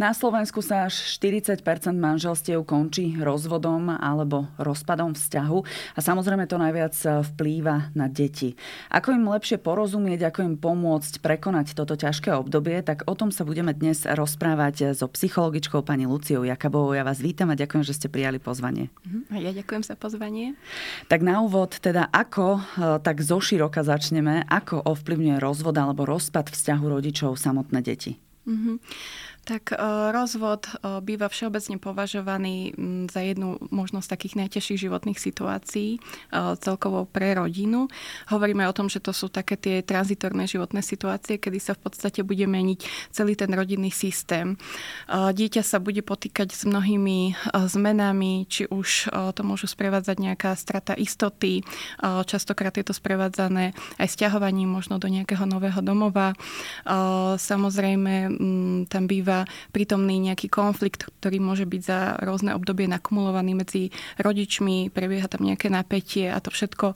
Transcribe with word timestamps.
Na 0.00 0.16
Slovensku 0.16 0.64
sa 0.64 0.88
až 0.88 0.96
40% 1.20 1.60
manželstiev 1.92 2.64
končí 2.64 3.20
rozvodom 3.20 3.92
alebo 3.92 4.48
rozpadom 4.56 5.12
vzťahu 5.12 5.58
a 5.92 6.00
samozrejme 6.00 6.48
to 6.48 6.56
najviac 6.56 6.96
vplýva 6.96 7.92
na 7.92 8.08
deti. 8.08 8.56
Ako 8.88 9.12
im 9.12 9.28
lepšie 9.28 9.60
porozumieť, 9.60 10.32
ako 10.32 10.40
im 10.40 10.56
pomôcť 10.56 11.20
prekonať 11.20 11.76
toto 11.76 12.00
ťažké 12.00 12.32
obdobie, 12.32 12.80
tak 12.80 13.04
o 13.04 13.12
tom 13.12 13.28
sa 13.28 13.44
budeme 13.44 13.76
dnes 13.76 14.08
rozprávať 14.08 14.96
so 14.96 15.04
psychologičkou 15.04 15.84
pani 15.84 16.08
Luciou 16.08 16.48
Jakabovou. 16.48 16.96
Ja 16.96 17.04
vás 17.04 17.20
vítam 17.20 17.52
a 17.52 17.60
ďakujem, 17.60 17.84
že 17.84 17.92
ste 17.92 18.08
prijali 18.08 18.40
pozvanie. 18.40 18.88
Mhm, 19.04 19.36
ja 19.36 19.52
ďakujem 19.52 19.84
za 19.84 20.00
pozvanie. 20.00 20.56
Tak 21.12 21.20
na 21.20 21.44
úvod, 21.44 21.76
teda 21.76 22.08
ako, 22.08 22.56
e, 22.56 22.60
tak 23.04 23.20
zoširoka 23.20 23.84
začneme, 23.84 24.48
ako 24.48 24.80
ovplyvňuje 24.80 25.36
rozvod 25.36 25.76
alebo 25.76 26.08
rozpad 26.08 26.48
vzťahu 26.48 26.84
rodičov 26.88 27.36
samotné 27.36 27.84
deti? 27.84 28.16
Mm-hmm. 28.48 28.76
Tak 29.44 29.72
e, 29.72 29.76
rozvod 30.12 30.68
e, 30.68 31.00
býva 31.00 31.26
všeobecne 31.32 31.80
považovaný 31.80 32.76
za 33.08 33.24
jednu 33.24 33.56
možnosť 33.72 34.08
takých 34.12 34.34
najťažších 34.44 34.82
životných 34.86 35.18
situácií 35.18 35.96
e, 35.96 35.98
celkovo 36.60 37.08
pre 37.08 37.34
rodinu. 37.34 37.88
Hovoríme 38.28 38.68
o 38.68 38.76
tom, 38.76 38.92
že 38.92 39.00
to 39.00 39.16
sú 39.16 39.32
také 39.32 39.56
tie 39.56 39.80
tranzitorné 39.80 40.44
životné 40.44 40.84
situácie, 40.84 41.40
kedy 41.40 41.58
sa 41.58 41.72
v 41.72 41.88
podstate 41.88 42.20
bude 42.20 42.44
meniť 42.44 43.10
celý 43.10 43.34
ten 43.34 43.50
rodinný 43.50 43.88
systém. 43.90 44.60
Dieťa 45.10 45.62
sa 45.64 45.82
bude 45.82 46.04
potýkať 46.04 46.52
s 46.52 46.62
mnohými 46.68 47.34
zmenami, 47.54 48.46
či 48.46 48.68
už 48.68 49.10
to 49.34 49.42
môžu 49.42 49.66
sprevádzať 49.66 50.16
nejaká 50.20 50.54
strata 50.54 50.94
istoty, 50.94 51.62
častokrát 52.00 52.74
je 52.76 52.84
to 52.86 52.94
sprevádzané 52.94 53.72
aj 53.98 54.08
stiahovaním 54.08 54.70
možno 54.70 54.98
do 55.00 55.08
nejakého 55.08 55.44
nového 55.46 55.80
domova. 55.82 56.36
Samozrejme, 57.36 58.14
tam 58.86 59.04
býva 59.06 59.39
býva 59.40 59.48
prítomný 59.72 60.20
nejaký 60.20 60.52
konflikt, 60.52 61.08
ktorý 61.20 61.40
môže 61.40 61.64
byť 61.64 61.82
za 61.82 62.20
rôzne 62.20 62.52
obdobie 62.52 62.84
nakumulovaný 62.90 63.56
medzi 63.56 63.82
rodičmi, 64.20 64.92
prebieha 64.92 65.28
tam 65.30 65.46
nejaké 65.46 65.72
napätie 65.72 66.28
a 66.28 66.38
to 66.42 66.52
všetko 66.52 66.92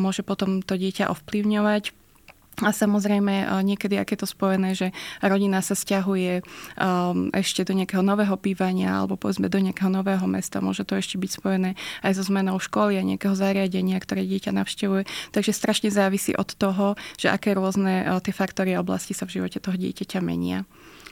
môže 0.00 0.26
potom 0.26 0.62
to 0.64 0.74
dieťa 0.74 1.12
ovplyvňovať. 1.12 1.94
A 2.64 2.72
samozrejme 2.72 3.52
niekedy, 3.68 4.00
aké 4.00 4.16
to 4.16 4.24
spojené, 4.24 4.72
že 4.72 4.88
rodina 5.20 5.60
sa 5.60 5.76
stiahuje 5.76 6.40
um, 6.40 7.28
ešte 7.36 7.68
do 7.68 7.76
nejakého 7.76 8.00
nového 8.00 8.32
bývania 8.40 8.96
alebo 8.96 9.20
povedzme 9.20 9.52
do 9.52 9.60
nejakého 9.60 9.92
nového 9.92 10.24
mesta. 10.24 10.64
Môže 10.64 10.88
to 10.88 10.96
ešte 10.96 11.20
byť 11.20 11.30
spojené 11.36 11.76
aj 12.00 12.16
so 12.16 12.24
zmenou 12.24 12.56
školy 12.56 12.96
a 12.96 13.04
nejakého 13.04 13.36
zariadenia, 13.36 14.00
ktoré 14.00 14.24
dieťa 14.24 14.56
navštevuje. 14.56 15.04
Takže 15.36 15.52
strašne 15.52 15.92
závisí 15.92 16.32
od 16.32 16.48
toho, 16.56 16.96
že 17.20 17.28
aké 17.28 17.52
rôzne 17.52 18.08
uh, 18.08 18.24
tie 18.24 18.32
faktory 18.32 18.72
a 18.72 18.80
oblasti 18.80 19.12
sa 19.12 19.28
v 19.28 19.36
živote 19.36 19.60
toho 19.60 19.76
dieťaťa 19.76 20.24
menia. 20.24 20.64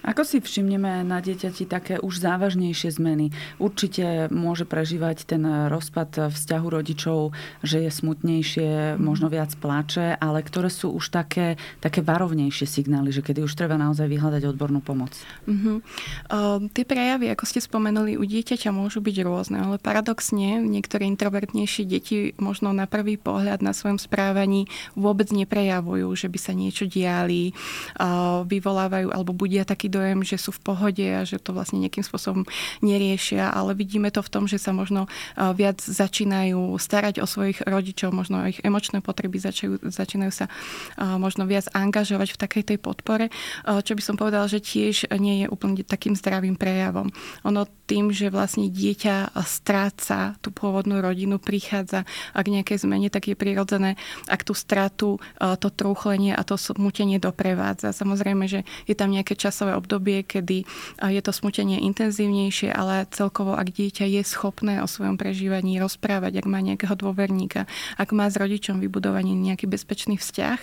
Ako 0.05 0.21
si 0.21 0.37
všimneme 0.45 1.01
na 1.01 1.25
dieťati 1.25 1.65
také 1.65 1.97
už 1.97 2.21
závažnejšie 2.21 2.93
zmeny? 3.01 3.33
Určite 3.57 4.29
môže 4.29 4.69
prežívať 4.69 5.25
ten 5.25 5.41
rozpad 5.73 6.29
vzťahu 6.29 6.67
rodičov, 6.69 7.33
že 7.65 7.89
je 7.89 7.91
smutnejšie, 7.91 9.01
možno 9.01 9.33
viac 9.33 9.57
plače, 9.57 10.21
ale 10.21 10.45
ktoré 10.45 10.69
sú 10.69 10.93
už 10.93 11.09
také, 11.09 11.57
také 11.81 12.05
varovnejšie 12.05 12.69
signály, 12.69 13.17
že 13.17 13.25
kedy 13.25 13.49
už 13.49 13.57
treba 13.57 13.81
naozaj 13.81 14.05
vyhľadať 14.05 14.45
odbornú 14.45 14.85
pomoc? 14.85 15.17
Uh-huh. 15.49 15.81
Uh, 16.29 16.69
tie 16.77 16.85
prejavy, 16.85 17.33
ako 17.33 17.49
ste 17.49 17.65
spomenuli, 17.65 18.21
u 18.21 18.25
dieťaťa 18.29 18.77
môžu 18.77 19.01
byť 19.01 19.17
rôzne, 19.25 19.57
ale 19.65 19.81
paradoxne 19.81 20.61
niektoré 20.61 21.09
introvertnejšie 21.09 21.89
deti 21.89 22.37
možno 22.37 22.77
na 22.77 22.85
prvý 22.85 23.17
pohľad 23.17 23.65
na 23.65 23.73
svojom 23.73 23.97
správaní 23.97 24.69
vôbec 24.93 25.33
neprejavujú, 25.33 26.13
že 26.13 26.29
by 26.29 26.39
sa 26.39 26.53
niečo 26.53 26.85
diali, 26.85 27.57
uh, 27.97 28.45
vyvolávajú 28.45 29.09
alebo 29.09 29.33
budia 29.33 29.65
taký 29.65 29.94
dojem, 29.95 30.27
že 30.27 30.43
sú 30.43 30.51
v 30.51 30.75
pohode 30.75 31.07
a 31.07 31.23
že 31.23 31.39
to 31.39 31.55
vlastne 31.55 31.79
nejakým 31.79 32.03
spôsobom 32.03 32.43
neriešia, 32.83 33.55
ale 33.55 33.79
vidíme 33.79 34.11
to 34.11 34.19
v 34.27 34.33
tom, 34.35 34.51
že 34.51 34.59
sa 34.59 34.75
možno 34.75 35.07
viac 35.39 35.79
začínajú 35.79 36.75
starať 36.75 37.23
o 37.23 37.31
svojich 37.31 37.63
rodičov, 37.63 38.11
možno 38.11 38.43
o 38.43 38.51
ich 38.51 38.59
emočné 38.67 38.99
potreby, 38.99 39.39
začajú, 39.39 39.87
začínajú 39.87 40.33
sa 40.35 40.51
možno 40.99 41.47
viac 41.47 41.71
angažovať 41.71 42.35
v 42.35 42.41
takej 42.43 42.63
tej 42.75 42.79
podpore, 42.83 43.31
čo 43.63 43.95
by 43.95 44.03
som 44.03 44.19
povedala, 44.19 44.51
že 44.51 44.59
tiež 44.59 45.15
nie 45.23 45.45
je 45.45 45.47
úplne 45.47 45.85
takým 45.85 46.19
zdravým 46.19 46.59
prejavom. 46.59 47.13
Ono 47.45 47.69
tým, 47.85 48.09
že 48.09 48.33
vlastne 48.33 48.73
dieťa 48.73 49.37
stráca 49.45 50.41
tú 50.41 50.49
pôvodnú 50.49 51.05
rodinu, 51.05 51.37
prichádza 51.37 52.09
k 52.33 52.47
nejakej 52.49 52.89
zmene, 52.89 53.13
tak 53.13 53.29
je 53.29 53.37
prirodzené, 53.37 54.01
ak 54.25 54.41
tú 54.41 54.57
stratu, 54.57 55.21
to 55.37 55.69
trúchlenie 55.69 56.33
a 56.33 56.41
to 56.41 56.57
smutenie 56.57 57.21
doprevádza. 57.21 57.93
Samozrejme, 57.93 58.49
že 58.49 58.65
je 58.89 58.97
tam 58.97 59.13
nejaké 59.13 59.37
časové 59.37 59.77
obdobie, 59.77 59.84
kedy 60.25 60.69
je 60.99 61.21
to 61.23 61.33
smutenie 61.33 61.81
intenzívnejšie, 61.85 62.75
ale 62.75 63.07
celkovo, 63.15 63.55
ak 63.55 63.71
dieťa 63.71 64.05
je 64.09 64.23
schopné 64.27 64.83
o 64.83 64.91
svojom 64.91 65.15
prežívaní 65.15 65.79
rozprávať, 65.79 66.43
ak 66.43 66.47
má 66.51 66.59
nejakého 66.59 66.99
dôverníka, 66.99 67.71
ak 68.01 68.11
má 68.11 68.27
s 68.27 68.37
rodičom 68.37 68.83
vybudovaný 68.83 69.37
nejaký 69.37 69.71
bezpečný 69.71 70.19
vzťah, 70.19 70.59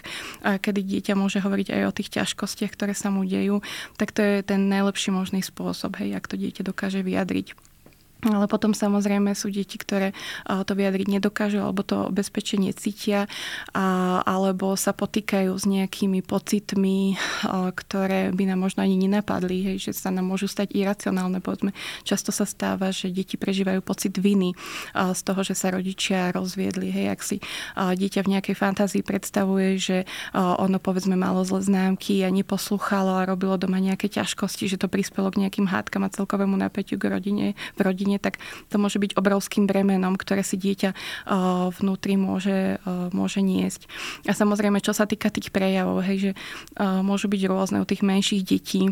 kedy 0.60 0.80
dieťa 0.84 1.14
môže 1.16 1.40
hovoriť 1.40 1.72
aj 1.72 1.82
o 1.88 1.96
tých 1.96 2.10
ťažkostiach, 2.20 2.76
ktoré 2.76 2.92
sa 2.92 3.08
mu 3.08 3.24
dejú, 3.24 3.64
tak 3.96 4.12
to 4.12 4.20
je 4.20 4.44
ten 4.44 4.68
najlepší 4.68 5.16
možný 5.16 5.40
spôsob, 5.46 6.02
hej, 6.04 6.18
ak 6.18 6.28
to 6.28 6.36
dieťa 6.36 6.68
dokáže 6.68 7.00
vyjadriť. 7.06 7.71
Ale 8.22 8.46
potom 8.46 8.78
samozrejme 8.78 9.34
sú 9.34 9.50
deti, 9.50 9.82
ktoré 9.82 10.14
to 10.46 10.78
vyjadriť 10.78 11.08
nedokážu 11.10 11.58
alebo 11.58 11.82
to 11.82 12.14
bezpečenie 12.14 12.70
cítia 12.70 13.26
alebo 13.74 14.78
sa 14.78 14.94
potýkajú 14.94 15.50
s 15.58 15.66
nejakými 15.66 16.22
pocitmi, 16.22 17.18
ktoré 17.74 18.30
by 18.30 18.44
nám 18.54 18.62
možno 18.62 18.86
ani 18.86 18.94
nenapadli, 18.94 19.74
hej, 19.74 19.90
že 19.90 19.98
sa 19.98 20.14
nám 20.14 20.30
môžu 20.30 20.46
stať 20.46 20.70
iracionálne. 20.78 21.42
Povedzme. 21.42 21.74
Často 22.06 22.30
sa 22.30 22.46
stáva, 22.46 22.94
že 22.94 23.10
deti 23.10 23.42
prežívajú 23.42 23.82
pocit 23.82 24.14
viny 24.14 24.54
z 24.94 25.22
toho, 25.26 25.42
že 25.42 25.58
sa 25.58 25.74
rodičia 25.74 26.30
rozviedli. 26.30 26.94
Hej, 26.94 27.06
ak 27.10 27.22
si 27.26 27.38
dieťa 27.76 28.22
v 28.22 28.32
nejakej 28.38 28.54
fantázii 28.54 29.02
predstavuje, 29.02 29.82
že 29.82 29.98
ono 30.38 30.78
povedzme 30.78 31.18
malo 31.18 31.42
zle 31.42 31.66
známky 31.66 32.22
a 32.22 32.30
neposlúchalo 32.30 33.18
a 33.18 33.26
robilo 33.26 33.58
doma 33.58 33.82
nejaké 33.82 34.14
ťažkosti, 34.14 34.70
že 34.70 34.78
to 34.78 34.86
prispelo 34.86 35.34
k 35.34 35.42
nejakým 35.42 35.66
hádkam 35.66 36.06
a 36.06 36.14
celkovému 36.14 36.54
napätiu 36.54 37.02
k 37.02 37.10
rodine, 37.10 37.48
v 37.74 37.82
rodine 37.82 38.11
rodine, 38.12 38.20
tak 38.20 38.44
to 38.68 38.76
môže 38.76 39.00
byť 39.00 39.16
obrovským 39.16 39.68
bremenom, 39.68 40.20
ktoré 40.20 40.44
si 40.44 40.60
dieťa 40.60 40.90
eh, 40.92 40.98
vnútri 41.80 42.20
môže, 42.20 42.76
eh, 42.76 43.08
môže 43.16 43.40
niesť. 43.40 43.88
A 44.28 44.36
samozrejme, 44.36 44.84
čo 44.84 44.92
sa 44.92 45.08
týka 45.08 45.32
tých 45.32 45.56
prejavov, 45.56 46.04
hej, 46.04 46.18
že 46.20 46.32
eh, 46.36 47.00
môžu 47.00 47.32
byť 47.32 47.42
rôzne 47.48 47.78
u 47.80 47.88
tých 47.88 48.04
menších 48.04 48.44
detí, 48.44 48.92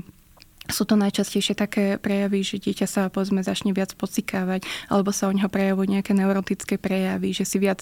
sú 0.69 0.85
to 0.85 0.93
najčastejšie 0.95 1.57
také 1.57 1.97
prejavy, 1.97 2.45
že 2.45 2.61
dieťa 2.61 2.85
sa 2.85 3.01
povedzme 3.09 3.41
začne 3.41 3.73
viac 3.73 3.97
pocikávať, 3.97 4.63
alebo 4.87 5.09
sa 5.09 5.27
u 5.27 5.33
neho 5.33 5.49
prejavujú 5.49 5.89
nejaké 5.89 6.13
neurotické 6.13 6.77
prejavy, 6.77 7.33
že 7.33 7.43
si 7.43 7.57
viac 7.57 7.81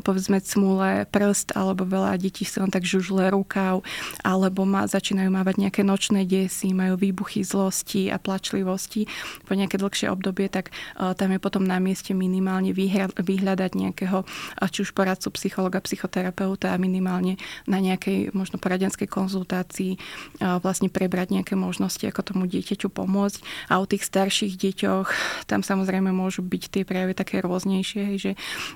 povedzme 0.00 0.38
cmúle 0.38 1.04
prst, 1.10 1.58
alebo 1.58 1.82
veľa 1.82 2.14
detí 2.16 2.46
si 2.46 2.62
len 2.62 2.70
tak 2.70 2.86
žužle 2.86 3.34
rukav, 3.34 3.82
alebo 4.22 4.62
má, 4.62 4.86
začínajú 4.86 5.28
mávať 5.28 5.66
nejaké 5.66 5.82
nočné 5.82 6.22
desy, 6.24 6.70
majú 6.70 6.94
výbuchy 6.94 7.42
zlosti 7.42 8.08
a 8.08 8.22
plačlivosti 8.22 9.10
po 9.44 9.58
nejaké 9.58 9.74
dlhšie 9.76 10.06
obdobie, 10.08 10.46
tak 10.46 10.70
uh, 10.70 11.12
tam 11.18 11.34
je 11.34 11.42
potom 11.42 11.66
na 11.66 11.82
mieste 11.82 12.14
minimálne 12.14 12.70
vyhľadať 13.18 13.70
nejakého 13.74 14.22
či 14.68 14.78
už 14.86 14.94
poradcu 14.94 15.34
psychologa, 15.34 15.82
psychoterapeuta 15.82 16.70
a 16.70 16.78
minimálne 16.78 17.40
na 17.66 17.82
nejakej 17.82 18.30
možno 18.30 18.62
poradenskej 18.62 19.10
konzultácii 19.10 19.98
uh, 19.98 20.62
vlastne 20.62 20.86
prebrať 20.86 21.34
nejaké 21.34 21.58
možnosti, 21.58 22.04
ako 22.06 22.27
tomu 22.28 22.44
dieťaťu 22.44 22.92
pomôcť. 22.92 23.40
A 23.72 23.80
u 23.80 23.86
tých 23.88 24.04
starších 24.04 24.60
deťoch 24.60 25.08
tam 25.48 25.64
samozrejme 25.64 26.12
môžu 26.12 26.44
byť 26.44 26.62
tie 26.68 26.82
prejavy 26.84 27.16
také 27.16 27.40
rôznejšie, 27.40 28.00
hej, 28.14 28.18
že 28.20 28.32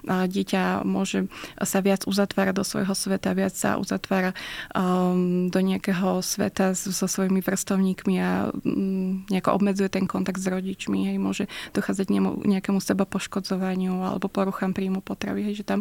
dieťa 0.08 0.86
môže 0.88 1.28
sa 1.60 1.84
viac 1.84 2.08
uzatvárať 2.08 2.54
do 2.56 2.64
svojho 2.64 2.94
sveta, 2.96 3.36
viac 3.36 3.52
sa 3.52 3.76
uzatvára 3.76 4.32
um, 4.72 5.52
do 5.52 5.60
nejakého 5.60 6.24
sveta 6.24 6.72
so 6.72 7.06
svojimi 7.06 7.44
vrstovníkmi 7.44 8.14
a 8.18 8.48
um, 8.50 9.26
nejako 9.28 9.60
obmedzuje 9.60 9.92
ten 9.92 10.08
kontakt 10.08 10.40
s 10.40 10.48
rodičmi. 10.48 11.12
Hej, 11.12 11.16
môže 11.20 11.44
dochádzať 11.76 12.06
nejakému 12.46 12.80
seba 12.80 13.04
poškodzovaniu 13.04 14.02
alebo 14.02 14.32
poruchám 14.32 14.72
príjmu 14.72 15.04
potravy. 15.04 15.52
Hej, 15.52 15.62
že 15.62 15.64
tam 15.68 15.80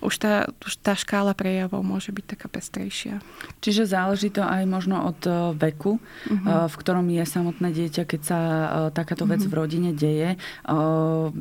už 0.00 0.14
tá, 0.18 0.34
už 0.64 0.80
tá 0.80 0.96
škála 0.98 1.36
prejavov 1.36 1.84
môže 1.84 2.10
byť 2.10 2.24
taká 2.36 2.46
pestrejšia. 2.48 3.20
Čiže 3.60 3.86
záleží 3.86 4.32
to 4.32 4.42
aj 4.42 4.64
možno 4.66 5.12
od 5.12 5.20
e, 5.26 5.30
veku, 5.58 5.98
uh-huh. 6.00 6.66
v 6.66 6.74
ktorom 6.78 7.06
je 7.18 7.24
samotné 7.24 7.68
dieťa, 7.74 8.02
keď 8.08 8.20
sa 8.20 8.38
e, 8.38 8.66
takáto 8.96 9.28
vec 9.28 9.44
uh-huh. 9.44 9.52
v 9.52 9.58
rodine 9.58 9.90
deje. 9.92 10.40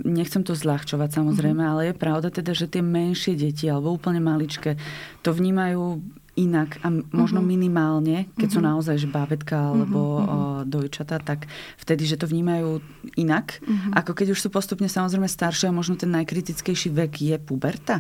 Nechcem 0.04 0.44
to 0.44 0.58
zľahčovať 0.58 1.10
samozrejme, 1.16 1.62
uh-huh. 1.64 1.72
ale 1.72 1.82
je 1.92 1.96
pravda 1.96 2.28
teda, 2.34 2.52
že 2.52 2.68
tie 2.68 2.84
menšie 2.84 3.40
deti 3.40 3.72
alebo 3.72 3.96
úplne 3.96 4.20
maličké 4.20 4.76
to 5.22 5.32
vnímajú 5.32 6.02
inak 6.40 6.80
a 6.82 6.88
možno 7.12 7.44
uh-huh. 7.44 7.52
minimálne, 7.52 8.32
keď 8.40 8.48
uh-huh. 8.48 8.64
sú 8.64 8.68
naozaj 8.72 8.96
že 9.04 9.12
bábetka 9.12 9.76
alebo 9.76 10.00
uh-huh. 10.00 10.64
dojčata, 10.64 11.20
tak 11.20 11.52
vtedy, 11.76 12.08
že 12.08 12.16
to 12.16 12.26
vnímajú 12.26 12.80
inak, 13.20 13.60
uh-huh. 13.60 14.00
ako 14.00 14.16
keď 14.16 14.28
už 14.32 14.40
sú 14.40 14.48
postupne 14.48 14.88
samozrejme 14.88 15.28
staršie 15.28 15.68
a 15.68 15.76
možno 15.76 16.00
ten 16.00 16.12
najkritickejší 16.16 16.96
vek 16.96 17.14
je 17.20 17.36
puberta? 17.36 18.00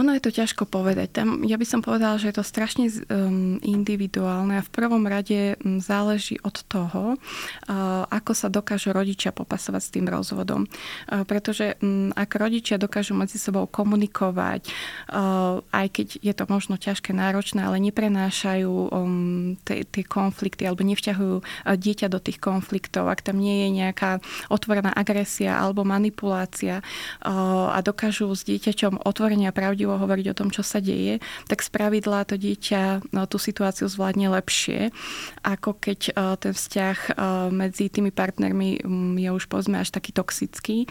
Ono 0.00 0.16
je 0.16 0.24
to 0.24 0.32
ťažko 0.32 0.64
povedať. 0.64 1.20
Tam, 1.20 1.44
ja 1.44 1.60
by 1.60 1.66
som 1.68 1.84
povedala, 1.84 2.16
že 2.16 2.32
je 2.32 2.40
to 2.40 2.44
strašne 2.46 2.88
um, 2.88 3.60
individuálne 3.60 4.56
a 4.56 4.64
v 4.64 4.72
prvom 4.72 5.04
rade 5.04 5.60
um, 5.60 5.84
záleží 5.84 6.40
od 6.40 6.64
toho, 6.64 7.20
uh, 7.20 8.08
ako 8.08 8.32
sa 8.32 8.48
dokážu 8.48 8.96
rodičia 8.96 9.36
popasovať 9.36 9.82
s 9.84 9.92
tým 9.92 10.08
rozvodom. 10.08 10.64
Uh, 10.64 11.28
pretože 11.28 11.76
um, 11.84 12.08
ak 12.16 12.40
rodičia 12.40 12.80
dokážu 12.80 13.12
medzi 13.12 13.36
sebou 13.36 13.68
komunikovať, 13.68 14.72
uh, 15.12 15.60
aj 15.76 15.86
keď 15.92 16.06
je 16.24 16.32
to 16.32 16.44
možno 16.48 16.80
ťažké, 16.80 17.12
náročné, 17.12 17.60
ale 17.60 17.76
neprenášajú 17.84 18.72
um, 18.88 19.60
tie 19.68 20.04
konflikty 20.08 20.64
alebo 20.64 20.88
nevťahujú 20.88 21.36
uh, 21.36 21.76
dieťa 21.76 22.08
do 22.08 22.16
tých 22.16 22.40
konfliktov, 22.40 23.12
ak 23.12 23.20
tam 23.20 23.36
nie 23.36 23.68
je 23.68 23.84
nejaká 23.84 24.24
otvorená 24.48 24.88
agresia 24.96 25.60
alebo 25.60 25.84
manipulácia 25.84 26.80
uh, 26.80 27.68
a 27.76 27.78
dokážu 27.84 28.32
s 28.32 28.48
dieťaťom 28.48 29.04
otvorenia 29.04 29.52
pravde 29.52 29.81
pravdivo 29.82 29.98
hovoriť 29.98 30.26
o 30.30 30.38
tom, 30.38 30.48
čo 30.54 30.62
sa 30.62 30.78
deje, 30.78 31.18
tak 31.50 31.58
z 31.58 31.68
pravidla 31.74 32.22
to 32.22 32.38
dieťa 32.38 33.10
no, 33.10 33.26
tú 33.26 33.42
situáciu 33.42 33.90
zvládne 33.90 34.30
lepšie, 34.30 34.94
ako 35.42 35.74
keď 35.74 36.14
uh, 36.14 36.38
ten 36.38 36.54
vzťah 36.54 36.98
uh, 37.10 37.50
medzi 37.50 37.90
tými 37.90 38.14
partnermi 38.14 38.86
um, 38.86 39.18
je 39.18 39.26
už 39.34 39.50
povedzme 39.50 39.82
až 39.82 39.90
taký 39.90 40.14
toxický. 40.14 40.86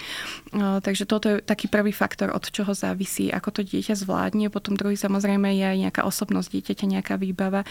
Uh, 0.52 0.84
takže 0.84 1.08
toto 1.08 1.32
je 1.32 1.36
taký 1.40 1.72
prvý 1.72 1.96
faktor, 1.96 2.36
od 2.36 2.44
čoho 2.52 2.76
závisí, 2.76 3.32
ako 3.32 3.50
to 3.56 3.62
dieťa 3.64 3.96
zvládne. 3.96 4.52
Potom 4.52 4.76
druhý 4.76 5.00
samozrejme 5.00 5.56
je 5.56 5.66
aj 5.72 5.78
nejaká 5.88 6.02
osobnosť 6.04 6.52
dieťaťa, 6.52 6.86
nejaká 7.00 7.16
výbava. 7.16 7.64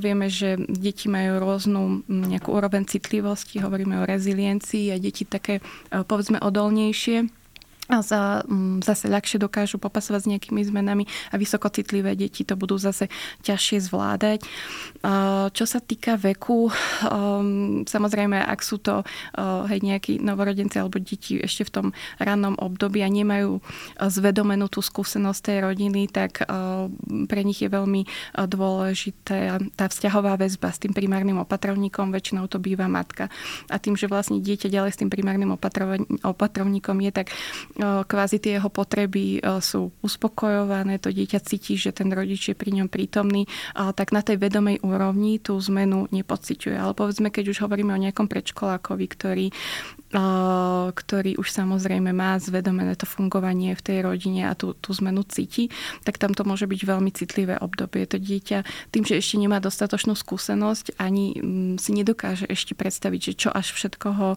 Vieme, 0.00 0.32
že 0.32 0.56
deti 0.56 1.12
majú 1.12 1.44
rôznu 1.44 2.08
nejakú 2.08 2.56
úroveň 2.56 2.88
citlivosti, 2.88 3.60
hovoríme 3.60 4.00
o 4.00 4.08
reziliencii 4.08 4.94
a 4.94 4.96
deti 4.96 5.28
také 5.28 5.60
povedzme 5.90 6.40
odolnejšie 6.40 7.43
a 7.88 8.00
za, 8.00 8.40
mm, 8.48 8.80
zase 8.80 9.12
ľahšie 9.12 9.36
dokážu 9.36 9.76
popasovať 9.76 10.20
s 10.24 10.30
nejakými 10.30 10.62
zmenami 10.64 11.04
a 11.28 11.36
vysokocitlivé 11.36 12.16
deti 12.16 12.40
to 12.40 12.56
budú 12.56 12.80
zase 12.80 13.12
ťažšie 13.44 13.78
zvládať. 13.84 14.40
Čo 15.52 15.64
sa 15.68 15.78
týka 15.84 16.16
veku, 16.16 16.72
um, 16.72 17.84
samozrejme, 17.84 18.40
ak 18.40 18.60
sú 18.64 18.80
to 18.80 19.04
uh, 19.04 19.68
hej, 19.68 19.84
nejakí 19.84 20.16
novorodenci 20.16 20.80
alebo 20.80 20.96
deti 20.96 21.36
ešte 21.36 21.68
v 21.68 21.70
tom 21.70 21.86
rannom 22.16 22.56
období 22.56 23.04
a 23.04 23.08
nemajú 23.12 23.60
uh, 23.60 24.08
zvedomenú 24.08 24.72
tú 24.72 24.80
skúsenosť 24.80 25.40
tej 25.44 25.58
rodiny, 25.68 26.08
tak 26.08 26.48
uh, 26.48 26.88
pre 27.28 27.44
nich 27.44 27.60
je 27.60 27.68
veľmi 27.68 28.08
dôležité 28.48 29.60
tá 29.76 29.86
vzťahová 29.92 30.40
väzba 30.40 30.72
s 30.72 30.80
tým 30.80 30.96
primárnym 30.96 31.36
opatrovníkom, 31.44 32.14
väčšinou 32.14 32.48
to 32.48 32.56
býva 32.56 32.88
matka. 32.88 33.28
A 33.68 33.76
tým, 33.76 33.94
že 33.98 34.08
vlastne 34.08 34.40
dieťa 34.40 34.72
ďalej 34.72 34.90
s 34.96 35.00
tým 35.04 35.12
primárnym 35.12 35.52
opatrovníkom 36.24 36.96
je, 37.04 37.10
tak 37.12 37.28
kvázi 37.80 38.38
tie 38.38 38.62
jeho 38.62 38.70
potreby 38.70 39.42
sú 39.58 39.90
uspokojované, 39.98 41.02
to 41.02 41.10
dieťa 41.10 41.42
cíti, 41.42 41.74
že 41.74 41.90
ten 41.90 42.06
rodič 42.14 42.50
je 42.50 42.56
pri 42.56 42.70
ňom 42.70 42.86
prítomný, 42.86 43.50
tak 43.74 44.14
na 44.14 44.22
tej 44.22 44.38
vedomej 44.38 44.78
úrovni 44.86 45.42
tú 45.42 45.58
zmenu 45.58 46.06
nepociťuje. 46.14 46.78
Ale 46.78 46.94
povedzme, 46.94 47.34
keď 47.34 47.50
už 47.50 47.66
hovoríme 47.66 47.90
o 47.90 48.02
nejakom 48.02 48.30
predškolákovi, 48.30 49.06
ktorý 49.10 49.46
ktorý 50.94 51.34
už 51.42 51.50
samozrejme 51.50 52.14
má 52.14 52.38
zvedomené 52.38 52.94
to 52.94 53.02
fungovanie 53.02 53.74
v 53.74 53.82
tej 53.82 53.98
rodine 54.06 54.46
a 54.46 54.54
tú, 54.54 54.78
tú 54.78 54.94
zmenu 54.94 55.26
cíti, 55.26 55.74
tak 56.06 56.22
tam 56.22 56.32
to 56.38 56.46
môže 56.46 56.70
byť 56.70 56.80
veľmi 56.86 57.10
citlivé 57.10 57.58
obdobie. 57.58 58.06
To 58.06 58.22
dieťa 58.22 58.62
tým, 58.94 59.02
že 59.02 59.18
ešte 59.18 59.42
nemá 59.42 59.58
dostatočnú 59.58 60.14
skúsenosť, 60.14 60.94
ani 61.02 61.34
mm, 61.34 61.82
si 61.82 61.90
nedokáže 61.90 62.46
ešte 62.46 62.78
predstaviť, 62.78 63.20
že 63.20 63.32
čo 63.34 63.48
až 63.50 63.74
všetko 63.74 64.08
ho 64.14 64.30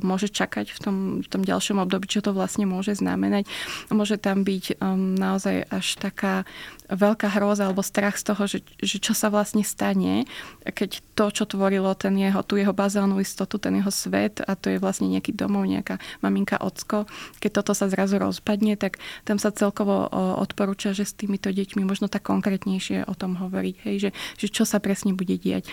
môže 0.00 0.30
čakať 0.30 0.70
v 0.70 0.78
tom, 0.78 0.96
v 1.24 1.28
tom 1.28 1.42
ďalšom 1.42 1.82
období, 1.82 2.06
čo 2.06 2.22
to 2.22 2.30
vlastne 2.30 2.70
môže 2.70 2.94
znamenať. 2.94 3.50
Môže 3.90 4.16
tam 4.16 4.46
byť 4.46 4.78
um, 4.78 5.18
naozaj 5.18 5.66
až 5.68 5.86
taká 5.98 6.46
veľká 6.90 7.38
hrôza 7.38 7.70
alebo 7.70 7.86
strach 7.86 8.18
z 8.18 8.34
toho, 8.34 8.42
že, 8.50 8.58
že 8.82 8.98
čo 8.98 9.14
sa 9.14 9.30
vlastne 9.30 9.62
stane, 9.62 10.26
keď 10.66 11.00
to, 11.14 11.30
čo 11.30 11.44
tvorilo 11.46 11.94
ten 11.94 12.18
jeho, 12.18 12.42
tú 12.42 12.58
jeho 12.58 12.74
bazálnu 12.74 13.22
istotu, 13.22 13.62
ten 13.62 13.78
jeho 13.78 13.92
svet 13.94 14.42
a 14.42 14.58
to 14.58 14.74
je 14.74 14.82
vlastne 14.82 15.06
nejaký 15.06 15.30
domov, 15.30 15.70
nejaká 15.70 16.02
maminka, 16.20 16.58
ocko, 16.58 17.06
keď 17.38 17.62
toto 17.62 17.72
sa 17.78 17.86
zrazu 17.86 18.18
rozpadne, 18.18 18.74
tak 18.74 18.98
tam 19.22 19.38
sa 19.38 19.54
celkovo 19.54 20.10
odporúča, 20.42 20.90
že 20.90 21.06
s 21.06 21.14
týmito 21.14 21.48
deťmi 21.48 21.86
možno 21.86 22.10
tak 22.10 22.26
konkrétnejšie 22.26 23.06
o 23.06 23.14
tom 23.14 23.38
hovoriť, 23.38 23.76
hej, 23.86 23.96
že, 23.96 24.10
že 24.36 24.46
čo 24.50 24.66
sa 24.66 24.82
presne 24.82 25.14
bude 25.14 25.38
diať, 25.38 25.70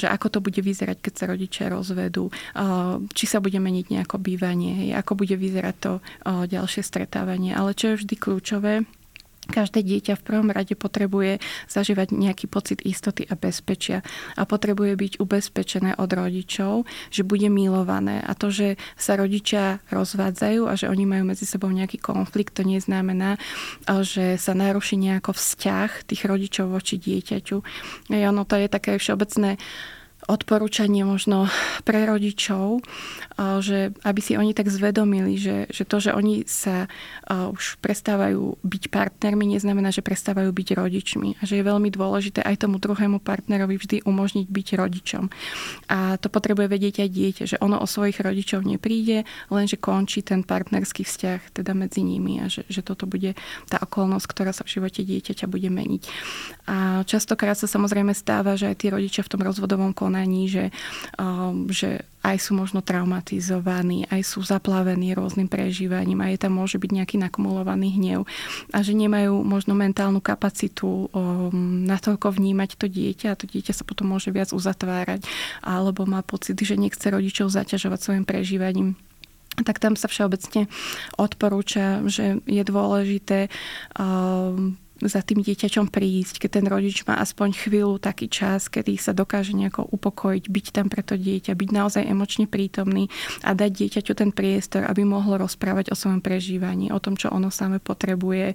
že 0.00 0.06
ako 0.10 0.26
to 0.28 0.38
bude 0.42 0.58
vyzerať, 0.58 0.98
keď 0.98 1.14
sa 1.14 1.24
rodičia 1.30 1.64
rozvedú, 1.70 2.34
či 3.14 3.24
sa 3.30 3.38
bude 3.38 3.62
meniť 3.62 3.86
nejako 3.94 4.18
bývanie, 4.18 4.72
hej, 4.82 4.90
ako 4.98 5.14
bude 5.14 5.38
vyzerať 5.38 5.76
to 5.78 5.92
ďalšie 6.26 6.82
stretávanie. 6.82 7.54
Ale 7.54 7.76
čo 7.78 7.94
je 7.94 8.00
vždy 8.02 8.14
kľúčové, 8.18 8.82
Každé 9.44 9.84
dieťa 9.84 10.16
v 10.16 10.26
prvom 10.26 10.48
rade 10.48 10.72
potrebuje 10.72 11.38
zažívať 11.68 12.16
nejaký 12.16 12.48
pocit 12.48 12.80
istoty 12.84 13.28
a 13.28 13.36
bezpečia 13.36 14.00
a 14.34 14.48
potrebuje 14.48 14.96
byť 14.96 15.12
ubezpečené 15.20 15.96
od 16.00 16.10
rodičov, 16.10 16.88
že 17.12 17.26
bude 17.26 17.46
milované. 17.52 18.24
A 18.24 18.32
to, 18.32 18.48
že 18.48 18.80
sa 18.96 19.20
rodičia 19.20 19.84
rozvádzajú 19.92 20.68
a 20.68 20.72
že 20.74 20.88
oni 20.88 21.04
majú 21.04 21.28
medzi 21.28 21.44
sebou 21.44 21.68
nejaký 21.68 22.00
konflikt, 22.00 22.56
to 22.56 22.64
neznamená, 22.64 23.36
že 23.84 24.40
sa 24.40 24.56
naruší 24.56 24.96
nejako 24.96 25.36
vzťah 25.36 26.08
tých 26.08 26.22
rodičov 26.24 26.72
voči 26.72 26.96
dieťaťu. 26.96 27.56
Ono 28.10 28.42
to 28.48 28.54
je 28.56 28.68
také 28.72 28.96
všeobecné 28.96 29.60
odporúčanie 30.24 31.04
možno 31.04 31.52
pre 31.84 32.08
rodičov, 32.08 32.80
že 33.60 33.92
aby 34.06 34.20
si 34.24 34.40
oni 34.40 34.56
tak 34.56 34.72
zvedomili, 34.72 35.36
že, 35.36 35.68
že 35.68 35.84
to, 35.84 36.00
že 36.00 36.16
oni 36.16 36.48
sa 36.48 36.88
už 37.28 37.76
prestávajú 37.84 38.56
byť 38.64 38.82
partnermi, 38.88 39.54
neznamená, 39.54 39.92
že 39.92 40.00
prestávajú 40.00 40.48
byť 40.48 40.68
rodičmi. 40.80 41.28
A 41.38 41.42
že 41.44 41.60
je 41.60 41.68
veľmi 41.68 41.92
dôležité 41.92 42.40
aj 42.40 42.64
tomu 42.64 42.80
druhému 42.80 43.20
partnerovi 43.20 43.76
vždy 43.76 43.96
umožniť 44.08 44.46
byť 44.48 44.68
rodičom. 44.80 45.24
A 45.92 46.16
to 46.16 46.32
potrebuje 46.32 46.72
vedieť 46.72 47.04
aj 47.04 47.10
dieťa, 47.12 47.44
že 47.44 47.56
ono 47.60 47.76
o 47.78 47.86
svojich 47.86 48.16
rodičov 48.24 48.64
nepríde, 48.64 49.28
lenže 49.52 49.76
končí 49.76 50.24
ten 50.24 50.40
partnerský 50.40 51.04
vzťah 51.04 51.52
teda 51.52 51.76
medzi 51.76 52.00
nimi 52.00 52.40
a 52.40 52.48
že, 52.48 52.64
že 52.72 52.80
toto 52.80 53.04
bude 53.04 53.36
tá 53.68 53.76
okolnosť, 53.82 54.26
ktorá 54.30 54.56
sa 54.56 54.64
v 54.64 54.80
živote 54.80 55.04
dieťaťa 55.04 55.46
bude 55.50 55.68
meniť. 55.68 56.02
A 56.64 57.04
častokrát 57.04 57.60
sa 57.60 57.68
samozrejme 57.68 58.16
stáva, 58.16 58.56
že 58.56 58.72
aj 58.72 58.76
tí 58.80 58.88
rodičia 58.88 59.20
v 59.20 59.32
tom 59.36 59.44
rozvodovom 59.44 59.92
konaní 59.92 60.13
konaní, 60.14 60.46
že, 60.46 60.70
um, 61.18 61.66
že 61.66 62.06
aj 62.22 62.38
sú 62.38 62.54
možno 62.54 62.86
traumatizovaní, 62.86 64.06
aj 64.14 64.22
sú 64.22 64.46
zaplavení 64.46 65.10
rôznym 65.10 65.50
prežívaním, 65.50 66.22
aj 66.22 66.46
tam 66.46 66.62
môže 66.62 66.78
byť 66.78 66.90
nejaký 66.94 67.16
nakumulovaný 67.18 67.98
hnev 67.98 68.20
a 68.70 68.78
že 68.80 68.94
nemajú 68.94 69.42
možno 69.42 69.74
mentálnu 69.74 70.22
kapacitu 70.22 71.10
um, 71.10 71.50
natoľko 71.84 72.30
vnímať 72.30 72.78
to 72.78 72.86
dieťa 72.86 73.34
a 73.34 73.38
to 73.42 73.50
dieťa 73.50 73.74
sa 73.74 73.82
potom 73.82 74.14
môže 74.14 74.30
viac 74.30 74.54
uzatvárať 74.54 75.26
alebo 75.66 76.06
má 76.06 76.22
pocit, 76.22 76.54
že 76.54 76.78
nechce 76.78 77.04
rodičov 77.10 77.50
zaťažovať 77.50 77.98
svojim 77.98 78.24
prežívaním. 78.24 78.94
Tak 79.54 79.78
tam 79.78 79.94
sa 79.94 80.10
všeobecne 80.10 80.66
odporúča, 81.14 82.02
že 82.10 82.42
je 82.46 82.62
dôležité 82.62 83.50
um, 83.98 84.74
za 85.02 85.26
tým 85.26 85.42
dieťaťom 85.42 85.90
prísť, 85.90 86.38
keď 86.38 86.50
ten 86.62 86.66
rodič 86.70 87.02
má 87.02 87.18
aspoň 87.18 87.50
chvíľu 87.66 87.98
taký 87.98 88.30
čas, 88.30 88.70
kedy 88.70 88.94
sa 88.94 89.10
dokáže 89.10 89.50
nejako 89.50 89.90
upokojiť, 89.90 90.44
byť 90.46 90.66
tam 90.70 90.86
pre 90.86 91.02
to 91.02 91.18
dieťa, 91.18 91.50
byť 91.58 91.70
naozaj 91.74 92.06
emočne 92.06 92.46
prítomný 92.46 93.10
a 93.42 93.58
dať 93.58 93.70
dieťaťu 93.74 94.12
ten 94.14 94.30
priestor, 94.30 94.86
aby 94.86 95.02
mohlo 95.02 95.34
rozprávať 95.42 95.90
o 95.90 95.98
svojom 95.98 96.22
prežívaní, 96.22 96.94
o 96.94 97.02
tom, 97.02 97.18
čo 97.18 97.34
ono 97.34 97.50
samé 97.50 97.82
potrebuje, 97.82 98.54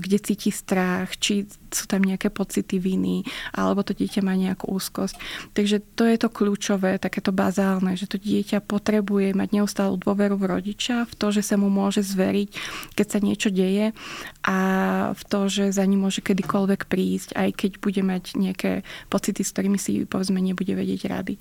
kde 0.00 0.18
cíti 0.24 0.48
strach, 0.48 1.20
či 1.20 1.44
sú 1.70 1.86
tam 1.86 2.02
nejaké 2.02 2.32
pocity 2.34 2.82
viny, 2.82 3.22
alebo 3.54 3.86
to 3.86 3.94
dieťa 3.94 4.26
má 4.26 4.34
nejakú 4.34 4.72
úzkosť. 4.74 5.14
Takže 5.54 5.78
to 5.94 6.02
je 6.08 6.16
to 6.18 6.32
kľúčové, 6.32 6.98
takéto 6.98 7.30
bazálne, 7.30 7.94
že 7.94 8.10
to 8.10 8.18
dieťa 8.18 8.64
potrebuje 8.64 9.38
mať 9.38 9.48
neustálu 9.54 9.94
dôveru 10.00 10.34
v 10.34 10.50
rodiča, 10.50 11.06
v 11.06 11.14
to, 11.14 11.30
že 11.30 11.46
sa 11.46 11.54
mu 11.54 11.70
môže 11.70 12.02
zveriť, 12.02 12.50
keď 12.98 13.06
sa 13.06 13.18
niečo 13.22 13.54
deje 13.54 13.94
a 14.42 14.58
v 15.14 15.22
to, 15.30 15.46
že 15.50 15.74
za 15.74 15.82
ním 15.82 16.06
môže 16.06 16.22
kedykoľvek 16.22 16.86
prísť, 16.86 17.34
aj 17.34 17.50
keď 17.58 17.70
bude 17.82 18.00
mať 18.06 18.24
nejaké 18.38 18.72
pocity, 19.10 19.42
s 19.42 19.50
ktorými 19.50 19.76
si 19.82 20.06
povedzme 20.06 20.38
nebude 20.38 20.70
vedieť 20.70 21.10
rady. 21.10 21.34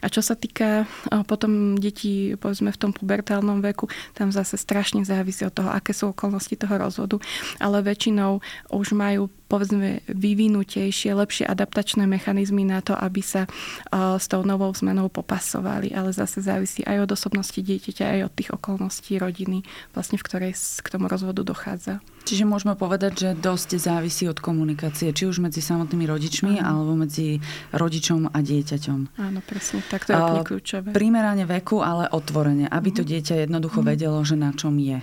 A 0.00 0.06
čo 0.06 0.22
sa 0.22 0.38
týka 0.38 0.86
potom 1.26 1.74
detí 1.74 2.38
povedzme 2.38 2.70
v 2.70 2.78
tom 2.78 2.94
pubertálnom 2.94 3.58
veku, 3.58 3.90
tam 4.14 4.30
zase 4.30 4.54
strašne 4.54 5.02
závisí 5.02 5.42
od 5.42 5.52
toho, 5.52 5.74
aké 5.74 5.90
sú 5.90 6.14
okolnosti 6.14 6.54
toho 6.54 6.78
rozvodu, 6.78 7.18
ale 7.58 7.82
väčšinou 7.82 8.38
už 8.70 8.94
majú 8.94 9.26
povedzme 9.46 10.02
vyvinutejšie, 10.10 11.14
lepšie 11.14 11.46
adaptačné 11.46 12.04
mechanizmy 12.06 12.66
na 12.66 12.82
to, 12.82 12.94
aby 12.98 13.22
sa 13.22 13.46
s 13.94 14.26
tou 14.26 14.42
novou 14.42 14.70
zmenou 14.74 15.06
popasovali. 15.08 15.94
Ale 15.94 16.10
zase 16.10 16.42
závisí 16.42 16.82
aj 16.82 17.06
od 17.06 17.10
osobnosti 17.14 17.58
dieťaťa, 17.58 18.04
aj 18.18 18.20
od 18.26 18.32
tých 18.34 18.50
okolností 18.54 19.18
rodiny, 19.18 19.62
vlastne 19.94 20.18
v 20.18 20.26
ktorej 20.26 20.52
k 20.82 20.86
tomu 20.90 21.06
rozvodu 21.06 21.46
dochádza. 21.46 22.02
Čiže 22.26 22.42
môžeme 22.42 22.74
povedať, 22.74 23.12
že 23.14 23.30
dosť 23.38 23.78
závisí 23.78 24.26
od 24.26 24.42
komunikácie, 24.42 25.14
či 25.14 25.30
už 25.30 25.38
medzi 25.38 25.62
samotnými 25.62 26.10
rodičmi, 26.10 26.58
Aha. 26.58 26.74
alebo 26.74 26.98
medzi 26.98 27.38
rodičom 27.70 28.34
a 28.34 28.38
dieťaťom. 28.42 28.98
Áno, 29.14 29.38
presne. 29.46 29.78
Tak 29.86 30.10
to 30.10 30.10
je 30.10 30.18
úplne 30.18 30.42
kľúčové. 30.42 30.88
Primerane 30.90 31.46
veku, 31.46 31.86
ale 31.86 32.10
otvorene, 32.10 32.66
aby 32.66 32.90
to 32.90 33.06
mhm. 33.06 33.08
dieťa 33.14 33.34
jednoducho 33.46 33.78
mhm. 33.78 33.86
vedelo, 33.86 34.18
že 34.26 34.34
na 34.34 34.50
čom 34.50 34.74
je. 34.74 34.98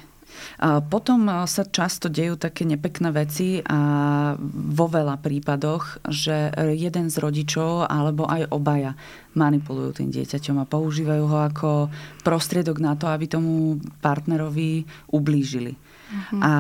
Potom 0.88 1.20
sa 1.50 1.64
často 1.68 2.08
dejú 2.08 2.40
také 2.40 2.64
nepekné 2.64 3.10
veci 3.12 3.60
a 3.64 3.80
vo 4.54 4.86
veľa 4.88 5.20
prípadoch, 5.20 6.06
že 6.08 6.54
jeden 6.78 7.12
z 7.12 7.16
rodičov 7.20 7.90
alebo 7.90 8.24
aj 8.30 8.50
obaja 8.54 8.96
manipulujú 9.34 9.98
tým 10.00 10.10
dieťaťom 10.14 10.62
a 10.62 10.70
používajú 10.70 11.24
ho 11.26 11.38
ako 11.42 11.70
prostriedok 12.22 12.78
na 12.78 12.94
to, 12.94 13.10
aby 13.10 13.26
tomu 13.26 13.82
partnerovi 14.00 14.86
ublížili. 15.10 15.74
Uh-huh. 15.74 16.40
A 16.42 16.52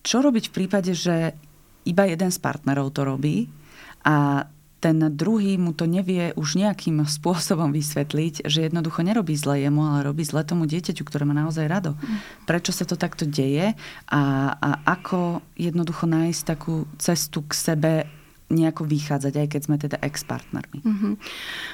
čo 0.00 0.24
robiť 0.24 0.48
v 0.48 0.56
prípade, 0.56 0.96
že 0.96 1.36
iba 1.84 2.02
jeden 2.08 2.32
z 2.32 2.38
partnerov 2.40 2.90
to 2.96 3.04
robí 3.04 3.46
a 4.02 4.48
ten 4.86 5.02
druhý 5.18 5.58
mu 5.58 5.74
to 5.74 5.90
nevie 5.90 6.30
už 6.38 6.62
nejakým 6.62 7.02
spôsobom 7.18 7.74
vysvetliť, 7.74 8.46
že 8.46 8.70
jednoducho 8.70 9.02
nerobí 9.02 9.34
zle 9.34 9.66
jemu, 9.66 9.82
ale 9.82 10.06
robí 10.06 10.22
zle 10.22 10.46
tomu 10.46 10.70
dieťaťu, 10.70 11.02
ktoré 11.02 11.26
má 11.26 11.34
naozaj 11.34 11.66
rado. 11.66 11.98
Prečo 12.46 12.70
sa 12.70 12.86
to 12.86 12.94
takto 12.94 13.26
deje 13.26 13.74
a, 14.06 14.22
a 14.54 14.70
ako 14.86 15.42
jednoducho 15.58 16.06
nájsť 16.06 16.42
takú 16.46 16.86
cestu 17.02 17.42
k 17.42 17.52
sebe 17.52 17.92
nejako 18.46 18.86
vychádzať, 18.86 19.34
aj 19.42 19.48
keď 19.50 19.60
sme 19.66 19.76
teda 19.76 19.96
ex-partnermi. 20.06 20.78
Mm-hmm. 20.86 21.14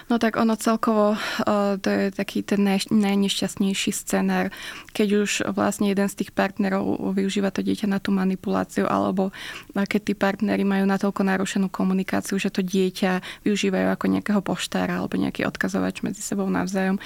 No 0.09 0.14
tak 0.17 0.41
ono 0.41 0.57
celkovo, 0.57 1.17
uh, 1.17 1.76
to 1.76 1.88
je 1.88 2.05
taký 2.17 2.41
ten 2.41 2.64
naj, 2.64 2.88
najnešťastnejší 2.88 3.93
scenár, 3.93 4.49
keď 4.97 5.09
už 5.25 5.31
vlastne 5.52 5.93
jeden 5.93 6.09
z 6.09 6.25
tých 6.25 6.31
partnerov 6.33 7.12
využíva 7.12 7.52
to 7.52 7.61
dieťa 7.61 7.93
na 7.93 8.00
tú 8.00 8.09
manipuláciu, 8.14 8.88
alebo 8.88 9.35
keď 9.76 10.00
tí 10.00 10.14
partnery 10.17 10.64
majú 10.64 10.88
natoľko 10.88 11.21
narušenú 11.26 11.69
komunikáciu, 11.69 12.41
že 12.41 12.49
to 12.49 12.64
dieťa 12.64 13.45
využívajú 13.45 13.88
ako 13.93 14.05
nejakého 14.09 14.41
poštára 14.41 14.97
alebo 14.97 15.21
nejaký 15.21 15.45
odkazovač 15.45 16.00
medzi 16.00 16.25
sebou 16.25 16.49
navzájom. 16.49 16.97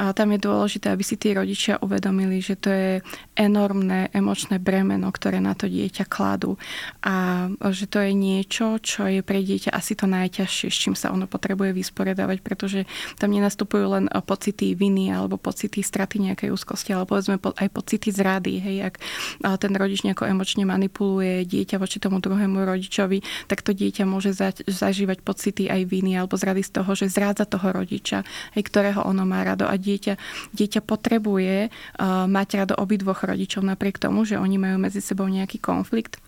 A 0.00 0.16
tam 0.16 0.32
je 0.32 0.40
dôležité, 0.40 0.88
aby 0.88 1.04
si 1.04 1.20
tí 1.20 1.36
rodičia 1.36 1.76
uvedomili, 1.82 2.40
že 2.40 2.56
to 2.56 2.72
je 2.72 2.92
enormné 3.36 4.08
emočné 4.14 4.56
bremeno, 4.62 5.10
ktoré 5.10 5.42
na 5.42 5.52
to 5.52 5.68
dieťa 5.68 6.06
kladú. 6.06 6.56
A 7.04 7.48
že 7.68 7.84
to 7.90 8.00
je 8.00 8.12
niečo, 8.14 8.78
čo 8.78 8.93
čo 8.94 9.10
je 9.10 9.26
pre 9.26 9.42
dieťa 9.42 9.74
asi 9.74 9.98
to 9.98 10.06
najťažšie, 10.06 10.70
s 10.70 10.78
čím 10.78 10.94
sa 10.94 11.10
ono 11.10 11.26
potrebuje 11.26 11.74
vysporiadavať, 11.74 12.38
pretože 12.46 12.86
tam 13.18 13.34
nenastupujú 13.34 13.86
len 13.90 14.04
eh, 14.06 14.22
pocity 14.22 14.78
viny 14.78 15.10
alebo 15.10 15.34
pocity 15.34 15.82
straty 15.82 16.22
nejakej 16.22 16.54
úzkosti, 16.54 16.94
ale 16.94 17.02
povedzme 17.02 17.42
aj 17.42 17.68
pocity 17.74 18.14
zrady. 18.14 18.62
Hej, 18.62 18.76
ak 18.86 18.94
eh, 19.02 19.56
ten 19.58 19.74
rodič 19.74 20.06
nejako 20.06 20.30
emočne 20.30 20.62
manipuluje 20.62 21.42
dieťa 21.42 21.82
voči 21.82 21.98
tomu 21.98 22.22
druhému 22.22 22.62
rodičovi, 22.62 23.50
tak 23.50 23.66
to 23.66 23.74
dieťa 23.74 24.06
môže 24.06 24.30
zažívať 24.70 25.26
pocity 25.26 25.66
aj 25.66 25.90
viny 25.90 26.14
alebo 26.14 26.38
zrady 26.38 26.62
z 26.62 26.70
toho, 26.78 26.94
že 26.94 27.10
zrádza 27.10 27.50
toho 27.50 27.74
rodiča, 27.74 28.22
hej, 28.54 28.62
ktorého 28.62 29.02
ono 29.02 29.26
má 29.26 29.42
rado. 29.42 29.66
A 29.66 29.74
dieťa, 29.74 30.14
dieťa 30.54 30.80
potrebuje 30.86 31.68
uh, 31.68 32.28
mať 32.30 32.48
rado 32.62 32.74
obidvoch 32.78 33.26
rodičov 33.26 33.64
napriek 33.64 33.98
tomu, 33.98 34.22
že 34.22 34.38
oni 34.38 34.60
majú 34.60 34.76
medzi 34.78 35.00
sebou 35.02 35.26
nejaký 35.26 35.58
konflikt 35.58 36.20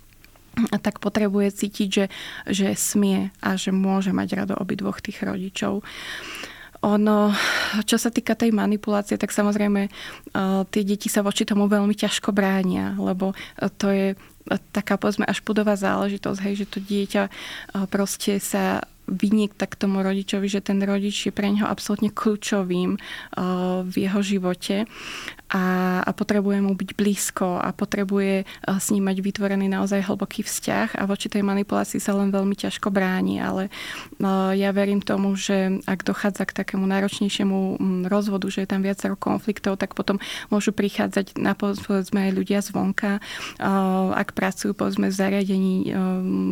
tak 0.80 1.04
potrebuje 1.04 1.52
cítiť, 1.52 1.88
že, 1.92 2.06
že 2.48 2.68
smie 2.72 3.28
a 3.44 3.60
že 3.60 3.76
môže 3.76 4.12
mať 4.16 4.28
rado 4.32 4.54
obidvoch 4.56 5.04
tých 5.04 5.20
rodičov. 5.20 5.84
Ono, 6.84 7.32
čo 7.88 7.96
sa 7.96 8.12
týka 8.12 8.36
tej 8.36 8.52
manipulácie, 8.52 9.16
tak 9.16 9.32
samozrejme 9.32 9.88
tie 10.70 10.82
deti 10.84 11.08
sa 11.08 11.24
voči 11.24 11.48
tomu 11.48 11.66
veľmi 11.66 11.96
ťažko 11.96 12.30
bránia, 12.36 12.94
lebo 13.00 13.32
to 13.80 13.90
je 13.90 14.06
taká 14.70 14.94
povedzme 14.94 15.26
až 15.26 15.42
pudová 15.42 15.74
záležitosť, 15.74 16.38
hej, 16.46 16.54
že 16.62 16.70
to 16.70 16.78
dieťa 16.78 17.22
proste 17.90 18.38
sa 18.38 18.86
vyniek 19.06 19.54
tak 19.54 19.78
tomu 19.78 20.02
rodičovi, 20.02 20.46
že 20.46 20.62
ten 20.62 20.82
rodič 20.82 21.30
je 21.30 21.32
pre 21.34 21.50
neho 21.50 21.66
absolútne 21.66 22.10
kľúčovým 22.10 22.98
v 23.86 23.94
jeho 23.94 24.20
živote 24.22 24.86
a, 25.46 26.02
a 26.02 26.10
potrebuje 26.10 26.58
mu 26.58 26.74
byť 26.74 26.90
blízko 26.98 27.62
a 27.62 27.70
potrebuje 27.70 28.42
eh, 28.42 28.46
s 28.66 28.90
ním 28.90 29.06
mať 29.06 29.22
vytvorený 29.22 29.70
naozaj 29.70 30.10
hlboký 30.10 30.42
vzťah 30.42 30.98
a 30.98 31.06
voči 31.06 31.30
tej 31.30 31.46
manipulácii 31.46 32.02
sa 32.02 32.18
len 32.18 32.34
veľmi 32.34 32.58
ťažko 32.58 32.90
bráni, 32.90 33.38
ale 33.38 33.70
eh, 33.70 34.52
ja 34.58 34.74
verím 34.74 34.98
tomu, 34.98 35.38
že 35.38 35.78
ak 35.86 36.02
dochádza 36.02 36.50
k 36.50 36.56
takému 36.62 36.82
náročnejšiemu 36.90 37.78
mm, 37.78 38.02
rozvodu, 38.10 38.50
že 38.50 38.66
je 38.66 38.70
tam 38.74 38.82
viacero 38.82 39.14
konfliktov, 39.14 39.78
tak 39.78 39.94
potom 39.94 40.18
môžu 40.50 40.74
prichádzať 40.74 41.38
na 41.38 41.54
povedzme 41.54 42.26
aj 42.26 42.32
ľudia 42.34 42.58
zvonka, 42.58 43.22
eh, 43.22 43.64
ak 44.18 44.34
pracujú 44.34 44.74
povedzme 44.74 45.08
v 45.10 45.14
zariadení 45.14 45.74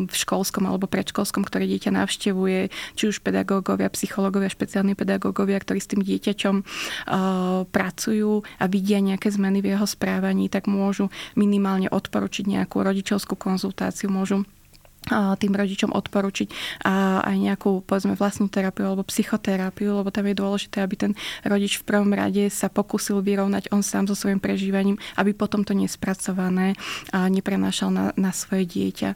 v 0.04 0.14
školskom 0.14 0.68
alebo 0.68 0.86
predškolskom, 0.86 1.42
ktoré 1.42 1.66
dieťa 1.66 1.90
navštevuje, 1.90 2.70
či 2.94 3.04
už 3.10 3.24
pedagógovia, 3.24 3.90
psychológovia, 3.90 4.52
špeciálni 4.52 4.94
pedagógovia, 4.94 5.58
ktorí 5.58 5.80
s 5.80 5.90
tým 5.90 6.02
dieťaťom 6.04 6.56
pracujú 7.72 8.32
a 8.60 8.64
vidia 8.68 8.83
vidia 8.84 9.00
nejaké 9.00 9.32
zmeny 9.32 9.64
v 9.64 9.72
jeho 9.72 9.88
správaní, 9.88 10.52
tak 10.52 10.68
môžu 10.68 11.08
minimálne 11.32 11.88
odporučiť 11.88 12.44
nejakú 12.44 12.84
rodičovskú 12.84 13.32
konzultáciu, 13.32 14.12
môžu 14.12 14.44
tým 15.12 15.52
rodičom 15.52 15.92
odporučiť 15.92 16.80
a 16.88 17.20
aj 17.28 17.36
nejakú 17.36 17.84
povedzme 17.84 18.16
vlastnú 18.16 18.48
terapiu 18.48 18.88
alebo 18.88 19.04
psychoterapiu, 19.04 20.00
lebo 20.00 20.08
tam 20.08 20.24
je 20.24 20.32
dôležité, 20.32 20.80
aby 20.80 20.96
ten 20.96 21.12
rodič 21.44 21.76
v 21.76 21.84
prvom 21.84 22.08
rade 22.08 22.48
sa 22.48 22.72
pokusil 22.72 23.20
vyrovnať 23.20 23.68
on 23.68 23.84
sám 23.84 24.08
so 24.08 24.16
svojím 24.16 24.40
prežívaním, 24.40 24.96
aby 25.20 25.36
potom 25.36 25.60
to 25.60 25.76
nespracované 25.76 26.72
neprenášal 27.12 27.92
na, 27.92 28.16
na 28.16 28.32
svoje 28.32 28.64
dieťa. 28.64 29.12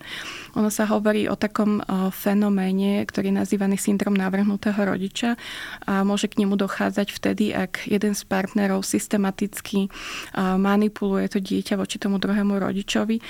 Ono 0.61 0.69
sa 0.69 0.85
hovorí 0.93 1.25
o 1.25 1.41
takom 1.41 1.81
fenoméne, 2.13 3.01
ktorý 3.09 3.33
je 3.33 3.41
nazývaný 3.41 3.81
syndrom 3.81 4.13
navrhnutého 4.13 4.77
rodiča 4.77 5.41
a 5.89 6.05
môže 6.05 6.29
k 6.29 6.45
nemu 6.45 6.53
dochádzať 6.59 7.09
vtedy, 7.17 7.57
ak 7.57 7.89
jeden 7.89 8.13
z 8.13 8.23
partnerov 8.29 8.85
systematicky 8.85 9.89
manipuluje 10.37 11.33
to 11.33 11.41
dieťa 11.41 11.81
voči 11.81 11.97
tomu 11.97 12.21
druhému 12.21 12.61
rodičovi, 12.61 13.23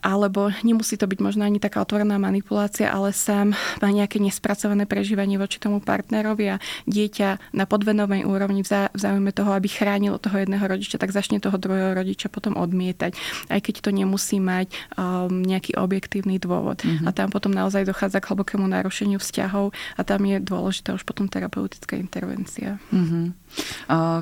alebo 0.00 0.48
nemusí 0.64 0.96
to 0.96 1.04
byť 1.04 1.18
možno 1.20 1.44
ani 1.44 1.60
taká 1.60 1.82
otvorená 1.82 1.97
manipulácia, 2.04 2.92
ale 2.92 3.10
sám 3.10 3.56
má 3.82 3.88
nejaké 3.90 4.22
nespracované 4.22 4.86
prežívanie 4.86 5.40
voči 5.40 5.58
tomu 5.58 5.82
partnerovi 5.82 6.54
a 6.54 6.62
dieťa 6.86 7.54
na 7.56 7.64
podvedomej 7.64 8.28
úrovni 8.28 8.62
v 8.62 8.90
záujme 8.94 9.32
toho, 9.34 9.56
aby 9.56 9.66
chránilo 9.66 10.20
toho 10.20 10.38
jedného 10.38 10.62
rodiča, 10.62 11.00
tak 11.00 11.10
začne 11.10 11.42
toho 11.42 11.56
druhého 11.56 11.96
rodiča 11.96 12.28
potom 12.28 12.54
odmietať, 12.54 13.16
aj 13.48 13.60
keď 13.64 13.74
to 13.82 13.90
nemusí 13.90 14.38
mať 14.38 14.68
um, 14.94 15.42
nejaký 15.42 15.74
objektívny 15.74 16.36
dôvod. 16.38 16.84
Mm-hmm. 16.84 17.08
A 17.08 17.10
tam 17.10 17.32
potom 17.32 17.50
naozaj 17.50 17.88
dochádza 17.88 18.20
k 18.20 18.28
hlbokému 18.34 18.68
narušeniu 18.68 19.16
vzťahov 19.16 19.72
a 19.96 20.00
tam 20.04 20.20
je 20.28 20.36
dôležitá 20.38 20.92
už 20.92 21.08
potom 21.08 21.26
terapeutická 21.26 21.96
intervencia. 21.96 22.76
Mm-hmm. 22.92 23.48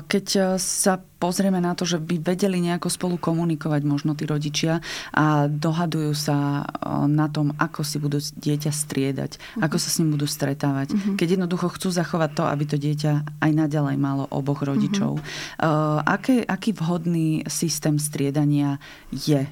Keď 0.07 0.25
e, 0.39 0.41
sa 0.55 1.03
pozrieme 1.19 1.59
na 1.59 1.75
to, 1.75 1.83
že 1.83 1.99
by 1.99 2.23
vedeli 2.23 2.63
nejako 2.63 2.87
spolu 2.87 3.15
komunikovať 3.19 3.81
možno 3.83 4.15
tí 4.15 4.23
rodičia 4.23 4.79
a 5.11 5.51
dohadujú 5.51 6.15
sa 6.15 6.63
e, 6.63 6.65
na 7.11 7.27
tom, 7.27 7.51
ako 7.59 7.66
si 7.83 7.97
budú 7.99 8.19
dieťa 8.19 8.71
striedať, 8.71 9.37
uh-huh. 9.37 9.65
ako 9.67 9.77
sa 9.77 9.89
s 9.91 9.99
ním 9.99 10.15
budú 10.15 10.25
stretávať. 10.25 10.95
Uh-huh. 10.95 11.15
Keď 11.19 11.39
jednoducho 11.39 11.71
chcú 11.75 11.91
zachovať 11.91 12.31
to, 12.37 12.43
aby 12.47 12.63
to 12.65 12.77
dieťa 12.79 13.43
aj 13.43 13.51
naďalej 13.51 13.95
malo 13.99 14.25
oboch 14.31 14.63
rodičov. 14.63 15.19
Uh-huh. 15.19 15.99
Aký, 16.03 16.43
aký 16.43 16.71
vhodný 16.73 17.43
systém 17.47 17.99
striedania 17.99 18.79
je? 19.11 19.47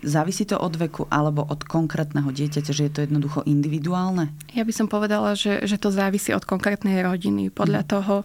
Závisí 0.00 0.48
to 0.48 0.56
od 0.56 0.80
veku 0.80 1.04
alebo 1.12 1.44
od 1.44 1.60
konkrétneho 1.68 2.32
dieťaťa, 2.32 2.72
že 2.72 2.88
je 2.88 2.92
to 2.92 3.00
jednoducho 3.04 3.44
individuálne? 3.44 4.32
Ja 4.56 4.64
by 4.64 4.72
som 4.72 4.88
povedala, 4.88 5.36
že, 5.36 5.60
že 5.68 5.76
to 5.76 5.92
závisí 5.92 6.32
od 6.32 6.48
konkrétnej 6.48 7.04
rodiny. 7.04 7.52
Podľa 7.52 7.84
mm. 7.84 7.88
toho, 7.92 8.24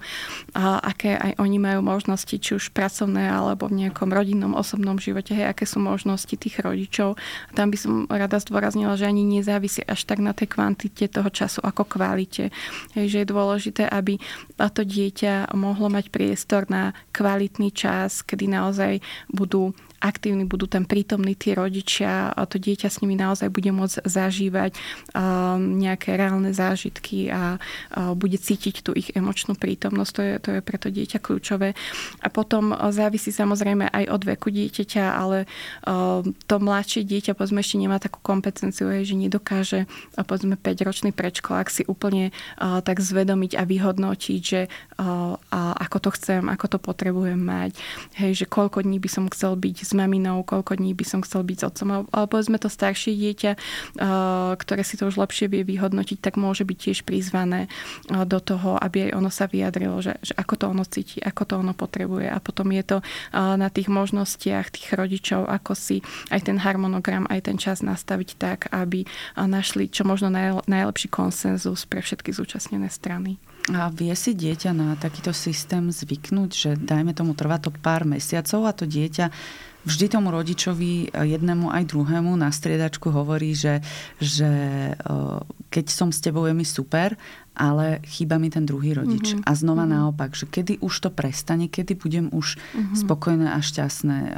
aké 0.56 1.20
aj 1.20 1.36
oni 1.36 1.60
majú 1.60 1.84
možnosti, 1.84 2.32
či 2.32 2.56
už 2.56 2.72
pracovné 2.72 3.28
alebo 3.28 3.68
v 3.68 3.84
nejakom 3.84 4.08
rodinnom, 4.08 4.56
osobnom 4.56 4.96
živote, 5.04 5.36
hej, 5.36 5.52
aké 5.52 5.68
sú 5.68 5.84
možnosti 5.84 6.32
tých 6.32 6.64
rodičov. 6.64 7.20
Tam 7.60 7.68
by 7.68 7.78
som 7.78 8.08
rada 8.08 8.40
zdôraznila, 8.40 8.96
že 8.96 9.04
ani 9.04 9.28
nezávisí 9.28 9.84
až 9.84 10.08
tak 10.08 10.24
na 10.24 10.32
tej 10.32 10.48
kvantite 10.56 11.12
toho 11.12 11.28
času 11.28 11.60
ako 11.60 11.84
kvalite. 11.92 12.56
Hej, 12.96 13.06
že 13.12 13.18
je 13.22 13.32
dôležité, 13.36 13.84
aby 13.92 14.16
to 14.56 14.88
dieťa 14.88 15.52
mohlo 15.60 15.92
mať 15.92 16.08
priestor 16.08 16.72
na 16.72 16.96
kvalitný 17.12 17.76
čas, 17.76 18.24
kedy 18.24 18.48
naozaj 18.48 19.04
budú 19.28 19.76
aktívni, 20.02 20.50
budú 20.50 20.66
tam 20.66 20.90
prítomní 20.90 21.38
tí 21.38 21.54
rodičia 21.54 22.34
a 22.34 22.50
to 22.50 22.58
dieťa 22.58 22.90
s 22.90 23.00
nimi 23.06 23.14
naozaj 23.14 23.54
bude 23.54 23.70
môcť 23.70 24.02
zažívať 24.02 24.74
nejaké 25.58 26.18
reálne 26.18 26.52
zážitky 26.52 27.30
a 27.30 27.62
bude 28.18 28.42
cítiť 28.42 28.82
tú 28.82 28.92
ich 28.98 29.14
emočnú 29.14 29.54
prítomnosť. 29.54 30.12
To 30.12 30.22
je, 30.22 30.34
to 30.42 30.50
je 30.58 30.62
pre 30.66 30.82
to 30.82 30.90
dieťa 30.90 31.22
kľúčové. 31.22 31.78
A 32.26 32.28
potom 32.34 32.74
závisí 32.90 33.30
samozrejme 33.30 33.88
aj 33.94 34.10
od 34.10 34.22
veku 34.26 34.50
dieťaťa, 34.50 35.06
ale 35.14 35.46
to 36.50 36.56
mladšie 36.58 37.06
dieťa 37.06 37.38
povedzme 37.38 37.62
ešte 37.62 37.78
nemá 37.78 38.02
takú 38.02 38.18
kompetenciu, 38.26 38.90
že 39.06 39.14
nedokáže 39.14 39.86
povedzme 40.18 40.58
5-ročný 40.58 41.14
prečkolák 41.14 41.70
si 41.70 41.86
úplne 41.86 42.34
tak 42.58 42.98
zvedomiť 42.98 43.54
a 43.54 43.64
vyhodnotiť, 43.70 44.42
že 44.42 44.66
ako 45.62 45.98
to 46.02 46.10
chcem, 46.18 46.50
ako 46.50 46.66
to 46.66 46.78
potrebujem 46.82 47.38
mať. 47.38 47.78
Hej, 48.18 48.44
že 48.44 48.46
koľko 48.50 48.82
dní 48.82 48.98
by 48.98 49.10
som 49.12 49.30
chcel 49.30 49.54
byť 49.54 49.91
maminou, 49.94 50.44
koľko 50.44 50.80
dní 50.80 50.96
by 50.96 51.06
som 51.08 51.20
chcel 51.22 51.44
byť 51.46 51.58
s 51.58 51.66
otcom. 51.68 51.88
Ale 52.10 52.26
povedzme 52.28 52.58
to 52.58 52.72
staršie 52.72 53.14
dieťa, 53.16 53.52
ktoré 54.58 54.82
si 54.82 54.96
to 54.98 55.08
už 55.08 55.20
lepšie 55.20 55.52
vie 55.52 55.64
vyhodnotiť, 55.66 56.18
tak 56.22 56.40
môže 56.40 56.64
byť 56.64 56.78
tiež 56.78 57.00
prizvané 57.04 57.68
do 58.08 58.40
toho, 58.40 58.78
aby 58.80 59.10
aj 59.10 59.12
ono 59.18 59.30
sa 59.30 59.46
vyjadrilo, 59.46 60.00
že, 60.00 60.18
že 60.22 60.34
ako 60.38 60.54
to 60.56 60.66
ono 60.72 60.84
cíti, 60.88 61.20
ako 61.22 61.44
to 61.44 61.54
ono 61.60 61.74
potrebuje. 61.76 62.28
A 62.32 62.38
potom 62.40 62.70
je 62.72 62.84
to 62.84 62.98
na 63.34 63.68
tých 63.68 63.92
možnostiach 63.92 64.72
tých 64.72 64.94
rodičov, 64.96 65.48
ako 65.48 65.76
si 65.76 66.04
aj 66.34 66.48
ten 66.48 66.58
harmonogram, 66.58 67.28
aj 67.30 67.52
ten 67.52 67.58
čas 67.60 67.84
nastaviť 67.86 68.30
tak, 68.40 68.60
aby 68.72 69.04
našli 69.36 69.92
čo 69.92 70.08
možno 70.08 70.32
najlepší 70.66 71.08
konsenzus 71.12 71.84
pre 71.86 72.00
všetky 72.02 72.32
zúčastnené 72.32 72.88
strany. 72.90 73.38
A 73.70 73.94
vie 73.94 74.10
si 74.18 74.34
dieťa 74.34 74.74
na 74.74 74.98
takýto 74.98 75.30
systém 75.38 75.94
zvyknúť, 75.94 76.50
že 76.50 76.70
dajme 76.82 77.14
tomu 77.14 77.38
trvá 77.38 77.62
to 77.62 77.70
pár 77.70 78.10
mesiacov 78.10 78.66
a 78.66 78.74
to 78.74 78.90
dieťa 78.90 79.30
vždy 79.86 80.06
tomu 80.10 80.30
rodičovi 80.30 81.10
e, 81.10 81.36
jednému 81.38 81.74
aj 81.74 81.84
druhému 81.90 82.34
na 82.38 82.54
striedačku 82.54 83.10
hovorí, 83.10 83.58
že, 83.58 83.82
že 84.22 84.50
e, 84.94 85.16
keď 85.74 85.86
som 85.90 86.10
s 86.14 86.22
tebou 86.22 86.46
je 86.46 86.54
mi 86.54 86.66
super, 86.66 87.18
ale 87.52 88.00
chýba 88.08 88.40
mi 88.40 88.48
ten 88.48 88.64
druhý 88.64 88.96
rodič. 88.96 89.36
Mm-hmm. 89.36 89.48
A 89.48 89.52
znova 89.58 89.84
mm-hmm. 89.84 89.98
naopak, 89.98 90.32
že 90.38 90.46
kedy 90.48 90.80
už 90.80 90.94
to 91.04 91.10
prestane, 91.12 91.68
kedy 91.68 91.98
budem 91.98 92.32
už 92.32 92.56
mm-hmm. 92.58 92.96
spokojné 92.96 93.48
a 93.52 93.60
šťastné. 93.60 94.18
E, 94.22 94.32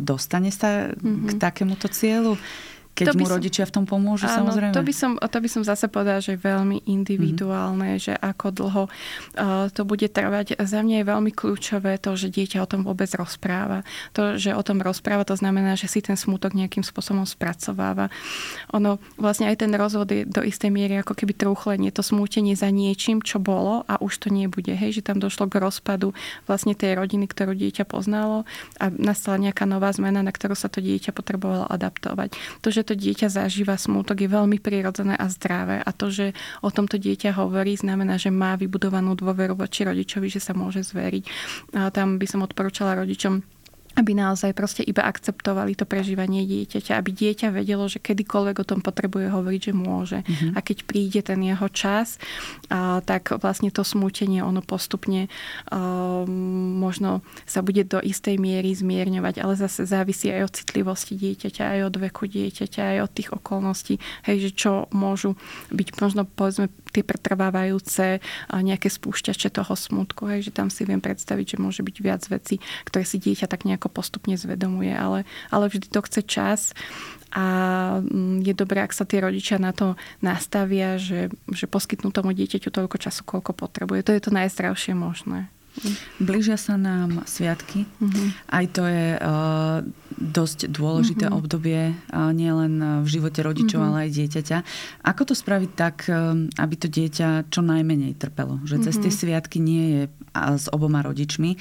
dostane 0.00 0.50
sa 0.50 0.90
mm-hmm. 0.92 1.28
k 1.28 1.30
takémuto 1.38 1.86
cieľu? 1.92 2.40
Keď 2.96 3.12
to 3.12 3.20
mu 3.20 3.28
som, 3.28 3.36
rodičia 3.36 3.68
v 3.68 3.72
tom 3.76 3.84
pomôžu, 3.84 4.24
áno, 4.24 4.48
samozrejme. 4.48 4.72
To 4.72 4.80
by, 4.80 4.94
som, 4.96 5.20
to 5.20 5.38
by 5.44 5.48
som 5.52 5.62
zase 5.68 5.84
povedala, 5.92 6.24
že 6.24 6.34
je 6.34 6.40
veľmi 6.40 6.88
individuálne, 6.88 8.00
mm-hmm. 8.00 8.04
že 8.08 8.14
ako 8.16 8.46
dlho 8.56 8.82
uh, 8.88 9.68
to 9.68 9.84
bude 9.84 10.08
trvať. 10.08 10.56
Za 10.56 10.80
mňa 10.80 11.04
je 11.04 11.10
veľmi 11.12 11.32
kľúčové 11.36 12.00
to, 12.00 12.16
že 12.16 12.32
dieťa 12.32 12.64
o 12.64 12.70
tom 12.70 12.88
vôbec 12.88 13.12
rozpráva. 13.12 13.84
To, 14.16 14.40
že 14.40 14.56
o 14.56 14.62
tom 14.64 14.80
rozpráva, 14.80 15.28
to 15.28 15.36
znamená, 15.36 15.76
že 15.76 15.92
si 15.92 16.00
ten 16.00 16.16
smutok 16.16 16.56
nejakým 16.56 16.80
spôsobom 16.80 17.28
spracováva. 17.28 18.08
Ono, 18.72 18.96
vlastne 19.20 19.52
aj 19.52 19.60
ten 19.60 19.72
rozvod 19.76 20.08
je 20.08 20.24
do 20.24 20.40
istej 20.40 20.72
miery 20.72 21.04
ako 21.04 21.12
keby 21.12 21.36
trúchlenie, 21.36 21.92
to 21.92 22.00
smútenie 22.00 22.56
za 22.56 22.72
niečím, 22.72 23.20
čo 23.20 23.36
bolo 23.36 23.84
a 23.84 24.00
už 24.00 24.24
to 24.24 24.28
nebude. 24.32 24.72
Hej, 24.72 25.04
že 25.04 25.12
tam 25.12 25.20
došlo 25.20 25.52
k 25.52 25.60
rozpadu 25.60 26.16
vlastne 26.48 26.72
tej 26.72 26.96
rodiny, 26.96 27.28
ktorú 27.28 27.52
dieťa 27.52 27.84
poznalo 27.84 28.48
a 28.80 28.88
nastala 28.88 29.36
nejaká 29.36 29.68
nová 29.68 29.92
zmena, 29.92 30.24
na 30.24 30.32
ktorú 30.32 30.56
sa 30.56 30.72
to 30.72 30.80
dieťa 30.80 31.12
potrebovalo 31.12 31.68
adaptovať. 31.68 32.32
To, 32.64 32.72
že 32.72 32.85
to 32.86 32.94
dieťa 32.94 33.28
zažíva 33.28 33.74
smútok, 33.74 34.22
je 34.22 34.30
veľmi 34.30 34.62
prirodzené 34.62 35.18
a 35.18 35.26
zdravé. 35.26 35.82
A 35.82 35.90
to, 35.90 36.08
že 36.08 36.32
o 36.62 36.70
tomto 36.70 36.96
dieťa 36.96 37.34
hovorí, 37.34 37.74
znamená, 37.74 38.16
že 38.16 38.30
má 38.30 38.54
vybudovanú 38.54 39.18
dôveru 39.18 39.58
voči 39.58 39.82
rodičovi, 39.82 40.30
že 40.30 40.38
sa 40.38 40.54
môže 40.54 40.86
zveriť. 40.86 41.24
A 41.74 41.90
tam 41.90 42.22
by 42.22 42.26
som 42.30 42.46
odporúčala 42.46 42.94
rodičom 42.94 43.42
aby 43.96 44.12
naozaj 44.12 44.52
proste 44.52 44.84
iba 44.84 45.08
akceptovali 45.08 45.72
to 45.72 45.88
prežívanie 45.88 46.44
dieťaťa, 46.44 47.00
aby 47.00 47.10
dieťa 47.16 47.48
vedelo, 47.48 47.88
že 47.88 48.04
kedykoľvek 48.04 48.56
o 48.60 48.68
tom 48.68 48.80
potrebuje 48.84 49.32
hovoriť, 49.32 49.60
že 49.60 49.72
môže. 49.72 50.18
Mm-hmm. 50.20 50.52
A 50.52 50.58
keď 50.60 50.78
príde 50.84 51.20
ten 51.24 51.40
jeho 51.40 51.66
čas, 51.72 52.20
a, 52.68 53.00
tak 53.00 53.32
vlastne 53.40 53.72
to 53.72 53.80
smútenie 53.80 54.44
ono 54.44 54.60
postupne 54.60 55.32
a, 55.72 56.28
možno 56.86 57.26
sa 57.42 57.66
bude 57.66 57.82
do 57.82 57.98
istej 57.98 58.38
miery 58.38 58.70
zmierňovať, 58.70 59.42
ale 59.42 59.58
zase 59.58 59.82
závisí 59.82 60.30
aj 60.30 60.46
od 60.46 60.54
citlivosti 60.54 61.18
dieťaťa, 61.18 61.62
aj 61.66 61.80
od 61.90 61.94
veku 61.98 62.30
dieťaťa, 62.30 62.82
aj 62.94 62.98
od 63.02 63.10
tých 63.10 63.30
okolností, 63.34 63.94
hej, 64.22 64.36
že 64.46 64.50
čo 64.54 64.72
môžu 64.94 65.34
byť 65.74 65.88
možno 65.98 66.22
povedzme 66.22 66.70
tie 66.94 67.02
pretrvávajúce 67.02 68.22
nejaké 68.54 68.88
spúšťače 68.88 69.50
toho 69.50 69.74
smutku, 69.74 70.30
hej, 70.30 70.48
že 70.48 70.54
tam 70.54 70.70
si 70.70 70.86
viem 70.86 71.02
predstaviť, 71.02 71.58
že 71.58 71.62
môže 71.62 71.82
byť 71.82 71.96
viac 71.98 72.22
vecí, 72.30 72.62
ktoré 72.86 73.02
si 73.02 73.18
dieťa 73.18 73.50
tak 73.50 73.66
nejako 73.66 73.90
postupne 73.90 74.38
zvedomuje, 74.38 74.94
ale, 74.94 75.26
ale 75.50 75.66
vždy 75.66 75.90
to 75.90 76.00
chce 76.06 76.20
čas 76.24 76.60
a 77.36 77.44
mm, 78.00 78.46
je 78.46 78.54
dobré, 78.56 78.80
ak 78.80 78.96
sa 78.96 79.04
tie 79.04 79.20
rodičia 79.20 79.58
na 79.58 79.74
to 79.74 79.98
nastavia, 80.24 80.96
že, 80.96 81.28
že 81.50 81.66
poskytnú 81.66 82.14
tomu 82.14 82.32
dieťaťu 82.32 82.72
toľko 82.72 82.96
času, 82.96 83.26
koľko 83.26 83.52
potrebuje. 83.52 84.06
To 84.06 84.14
je 84.14 84.22
to 84.22 84.30
najzdravšie 84.32 84.96
možné. 84.96 85.50
Blížia 86.16 86.56
sa 86.56 86.80
nám 86.80 87.24
sviatky. 87.28 87.84
Mm-hmm. 88.00 88.28
Aj 88.48 88.64
to 88.72 88.82
je 88.88 89.06
uh, 89.20 89.84
dosť 90.16 90.72
dôležité 90.72 91.28
mm-hmm. 91.28 91.38
obdobie 91.38 91.92
uh, 91.92 92.32
nielen 92.32 93.04
v 93.04 93.08
živote 93.08 93.44
rodičov, 93.44 93.84
mm-hmm. 93.84 93.96
ale 93.96 94.04
aj 94.08 94.10
dieťaťa. 94.16 94.58
Ako 95.04 95.22
to 95.28 95.34
spraviť 95.36 95.70
tak, 95.76 96.08
um, 96.08 96.48
aby 96.56 96.74
to 96.80 96.88
dieťa 96.88 97.52
čo 97.52 97.60
najmenej 97.60 98.16
trpelo? 98.16 98.60
Že 98.64 98.88
cez 98.88 98.96
mm-hmm. 98.96 99.04
tie 99.04 99.12
sviatky 99.12 99.58
nie 99.60 99.84
je 99.92 100.02
s 100.36 100.66
oboma 100.72 101.00
rodičmi. 101.04 101.56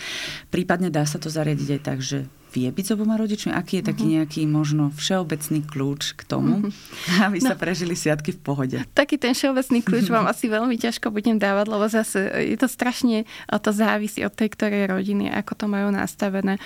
Prípadne 0.52 0.92
dá 0.92 1.04
sa 1.08 1.20
to 1.20 1.32
zariadiť 1.32 1.70
aj 1.80 1.82
tak, 1.84 2.00
že 2.00 2.28
vie 2.56 2.72
byť 2.72 2.86
s 2.88 2.92
oboma 2.96 3.20
rodičmi? 3.20 3.52
Aký 3.52 3.84
je 3.84 3.92
taký 3.92 4.08
mhm. 4.08 4.14
nejaký 4.16 4.42
možno 4.48 4.96
všeobecný 4.96 5.60
kľúč 5.68 6.16
k 6.16 6.22
tomu, 6.24 6.64
uh-huh. 6.64 7.28
aby 7.28 7.44
sa 7.44 7.54
no, 7.54 7.60
prežili 7.60 8.00
sviatky 8.00 8.32
v 8.32 8.40
pohode? 8.40 8.78
Taký 8.96 9.20
ten 9.20 9.36
všeobecný 9.36 9.84
kľúč 9.84 10.08
vám 10.08 10.32
asi 10.32 10.48
veľmi 10.48 10.80
ťažko 10.80 11.12
budem 11.12 11.36
dávať, 11.36 11.66
lebo 11.68 11.86
zase 11.92 12.32
je 12.56 12.56
to 12.56 12.72
strašne, 12.72 13.28
to 13.52 13.72
závisí 13.76 14.24
od 14.24 14.32
tej 14.32 14.54
ktorej 14.56 14.88
rodiny, 14.88 15.28
ako 15.34 15.54
to 15.58 15.66
majú 15.68 15.92
nastavené. 15.92 16.62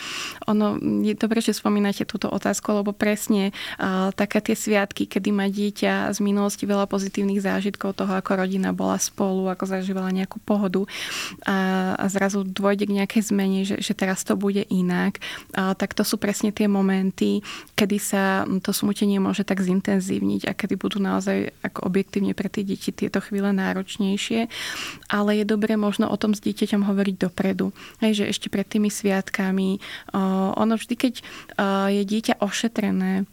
Ono 0.46 0.78
je 1.02 1.16
dobre, 1.18 1.42
že 1.42 1.56
spomínate 1.56 2.06
túto 2.06 2.30
otázku, 2.30 2.70
lebo 2.76 2.94
presne 2.94 3.56
uh, 3.80 4.12
také 4.14 4.44
tie 4.44 4.54
sviatky, 4.54 5.08
kedy 5.08 5.30
má 5.32 5.48
dieťa 5.48 6.12
z 6.12 6.20
minulosti 6.20 6.68
veľa 6.68 6.86
pozitívnych 6.86 7.40
zážitkov 7.40 7.96
toho, 7.96 8.14
ako 8.20 8.46
rodina 8.46 8.76
bola 8.76 9.00
spolu, 9.00 9.48
ako 9.48 9.66
zažívala 9.66 10.12
nejakú 10.12 10.44
pohodu 10.44 10.84
a, 11.48 11.96
a 11.96 12.06
zrazu 12.12 12.44
dôjde 12.44 12.86
k 12.86 12.96
nejakej 13.00 13.22
zmene, 13.32 13.64
že, 13.64 13.80
že 13.80 13.96
teraz 13.96 14.28
to 14.28 14.36
bude 14.36 14.68
inak. 14.68 15.24
Uh, 15.56 15.72
tak 15.80 15.96
to 15.96 16.04
sú 16.04 16.20
presne 16.20 16.52
tie 16.52 16.68
momenty, 16.68 17.40
kedy 17.80 17.98
sa 18.04 18.44
to 18.60 18.76
smutenie 18.76 19.24
môže 19.24 19.48
tak 19.48 19.64
zintenzívniť 19.64 20.52
a 20.52 20.54
kedy 20.54 20.76
budú 20.76 21.00
naozaj 21.00 21.56
ako 21.64 21.88
objektívne 21.88 22.36
pre 22.36 22.52
tie 22.52 22.68
deti 22.68 22.92
tieto 22.92 23.24
chvíle 23.24 23.56
náročnejšie. 23.56 24.52
Ale 25.08 25.40
je 25.40 25.46
dobré 25.48 25.80
možno 25.80 26.12
o 26.12 26.20
tom 26.20 26.36
s 26.36 26.44
dieťaťom 26.44 26.84
hovoriť 26.84 27.16
dopredu. 27.16 27.72
Hej, 28.04 28.20
že 28.20 28.26
ešte 28.36 28.48
pred 28.52 28.68
tými 28.68 28.92
sviatkami. 28.92 29.80
Ono 30.60 30.76
vždy, 30.76 30.96
keď 31.00 31.14
je 31.96 32.04
dieťa 32.04 32.44
ošetrené, 32.44 33.24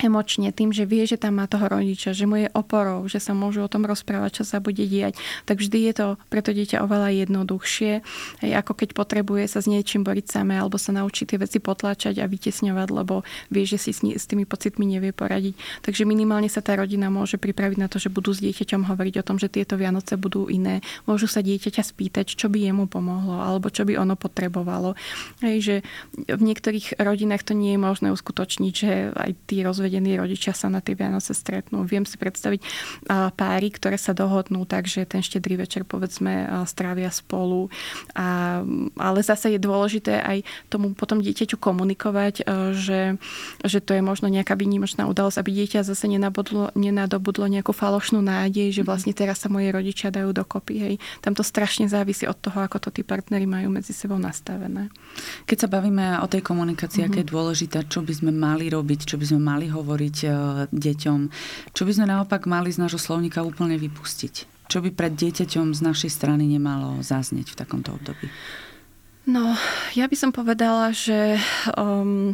emočne 0.00 0.48
tým, 0.50 0.72
že 0.72 0.88
vie, 0.88 1.04
že 1.04 1.20
tam 1.20 1.36
má 1.38 1.44
toho 1.44 1.68
rodiča, 1.68 2.16
že 2.16 2.24
mu 2.24 2.40
je 2.40 2.48
oporou, 2.56 3.04
že 3.04 3.20
sa 3.20 3.36
môžu 3.36 3.60
o 3.60 3.68
tom 3.68 3.84
rozprávať, 3.84 4.40
čo 4.40 4.44
sa 4.48 4.58
bude 4.58 4.80
diať, 4.80 5.20
tak 5.44 5.60
vždy 5.60 5.92
je 5.92 5.94
to 5.94 6.06
pre 6.32 6.40
to 6.40 6.56
dieťa 6.56 6.80
oveľa 6.80 7.12
jednoduchšie, 7.28 7.92
aj 8.40 8.50
ako 8.64 8.72
keď 8.80 8.88
potrebuje 8.96 9.44
sa 9.52 9.60
s 9.60 9.68
niečím 9.68 10.00
boriť 10.00 10.26
samé 10.32 10.56
alebo 10.56 10.80
sa 10.80 10.96
naučiť 10.96 11.36
tie 11.36 11.38
veci 11.38 11.58
potláčať 11.60 12.24
a 12.24 12.26
vytesňovať, 12.26 12.88
lebo 12.88 13.22
vie, 13.52 13.64
že 13.68 13.76
si 13.76 13.92
s 13.92 14.24
tými 14.24 14.48
pocitmi 14.48 14.88
nevie 14.88 15.12
poradiť. 15.12 15.84
Takže 15.84 16.08
minimálne 16.08 16.48
sa 16.48 16.64
tá 16.64 16.80
rodina 16.80 17.12
môže 17.12 17.36
pripraviť 17.36 17.76
na 17.76 17.92
to, 17.92 18.00
že 18.00 18.08
budú 18.08 18.32
s 18.32 18.40
dieťaťom 18.40 18.88
hovoriť 18.88 19.14
o 19.20 19.26
tom, 19.26 19.36
že 19.36 19.52
tieto 19.52 19.76
Vianoce 19.76 20.16
budú 20.16 20.48
iné. 20.48 20.80
Môžu 21.04 21.28
sa 21.28 21.44
dieťaťa 21.44 21.84
spýtať, 21.84 22.32
čo 22.40 22.48
by 22.48 22.72
jemu 22.72 22.88
pomohlo 22.88 23.36
alebo 23.36 23.68
čo 23.68 23.84
by 23.84 24.00
ono 24.00 24.16
potrebovalo. 24.16 24.96
Hej, 25.44 25.56
že 25.60 25.76
v 26.24 26.40
niektorých 26.40 26.96
rodinách 26.96 27.44
to 27.44 27.52
nie 27.52 27.76
je 27.76 27.80
možné 27.82 28.08
uskutočniť, 28.14 28.72
že 28.72 29.12
aj 29.12 29.30
tí 29.44 29.60
rozvedení 29.60 29.89
rozvedení 29.90 30.14
rodičia 30.14 30.54
sa 30.54 30.70
na 30.70 30.78
tie 30.78 30.94
Vianoce 30.94 31.34
stretnú. 31.34 31.82
Viem 31.82 32.06
si 32.06 32.14
predstaviť 32.14 32.62
páry, 33.34 33.68
ktoré 33.74 33.98
sa 33.98 34.14
dohodnú, 34.14 34.62
takže 34.62 35.02
ten 35.02 35.18
štedrý 35.18 35.58
večer 35.58 35.82
povedzme 35.82 36.46
strávia 36.70 37.10
spolu. 37.10 37.66
A, 38.14 38.62
ale 38.94 39.18
zase 39.26 39.50
je 39.50 39.58
dôležité 39.58 40.22
aj 40.22 40.46
tomu 40.70 40.94
potom 40.94 41.18
dieťaťu 41.18 41.58
komunikovať, 41.58 42.46
že, 42.78 43.18
že 43.66 43.78
to 43.82 43.98
je 43.98 44.02
možno 44.04 44.30
nejaká 44.30 44.54
výnimočná 44.54 45.10
udalosť, 45.10 45.42
aby 45.42 45.50
dieťa 45.66 45.82
zase 45.82 46.06
nenabudlo, 46.06 46.70
nenadobudlo 46.78 47.50
nejakú 47.50 47.74
falošnú 47.74 48.22
nádej, 48.22 48.70
že 48.70 48.86
vlastne 48.86 49.10
teraz 49.10 49.42
sa 49.42 49.50
moje 49.50 49.74
rodičia 49.74 50.14
dajú 50.14 50.30
dokopy. 50.30 50.74
Hej. 50.78 50.94
Tam 51.18 51.34
to 51.34 51.42
strašne 51.42 51.90
závisí 51.90 52.30
od 52.30 52.38
toho, 52.38 52.62
ako 52.62 52.78
to 52.78 52.88
tí 52.94 53.02
partnery 53.02 53.44
majú 53.44 53.74
medzi 53.74 53.90
sebou 53.90 54.22
nastavené. 54.22 54.92
Keď 55.50 55.66
sa 55.66 55.68
bavíme 55.68 56.22
o 56.22 56.30
tej 56.30 56.46
komunikácii, 56.46 57.02
mm-hmm. 57.02 57.16
aké 57.16 57.26
je 57.26 57.28
mhm. 57.28 57.34
dôležité, 57.34 57.78
čo 57.90 58.00
by 58.06 58.12
sme 58.14 58.30
mali 58.30 58.70
robiť, 58.70 59.00
čo 59.10 59.16
by 59.18 59.24
sme 59.26 59.40
mali 59.40 59.66
hovoriť 59.66 59.79
uh, 59.82 60.66
deťom, 60.70 61.18
čo 61.72 61.82
by 61.84 61.92
sme 61.92 62.06
naopak 62.08 62.46
mali 62.46 62.70
z 62.70 62.80
nášho 62.80 63.00
slovníka 63.00 63.44
úplne 63.44 63.76
vypustiť? 63.76 64.68
Čo 64.70 64.78
by 64.86 64.94
pred 64.94 65.18
dieťaťom 65.18 65.74
z 65.74 65.80
našej 65.82 66.10
strany 66.14 66.46
nemalo 66.46 67.02
zaznieť 67.02 67.52
v 67.52 67.58
takomto 67.58 67.90
období? 67.90 68.30
No, 69.26 69.58
ja 69.98 70.06
by 70.06 70.16
som 70.16 70.30
povedala, 70.30 70.94
že 70.94 71.36
um, 71.74 72.32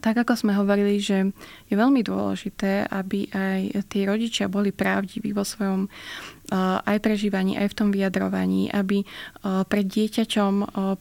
tak 0.00 0.16
ako 0.16 0.34
sme 0.34 0.52
hovorili, 0.56 0.96
že 0.96 1.30
je 1.68 1.74
veľmi 1.76 2.00
dôležité, 2.00 2.88
aby 2.88 3.28
aj 3.30 3.86
tí 3.86 4.08
rodičia 4.08 4.48
boli 4.48 4.72
pravdiví 4.72 5.36
vo 5.36 5.44
svojom 5.44 5.86
aj 6.86 6.98
prežívaní, 7.02 7.58
aj 7.58 7.74
v 7.74 7.78
tom 7.78 7.88
vyjadrovaní, 7.90 8.70
aby 8.70 9.02
pred 9.42 9.86
dieťaťom 9.90 10.52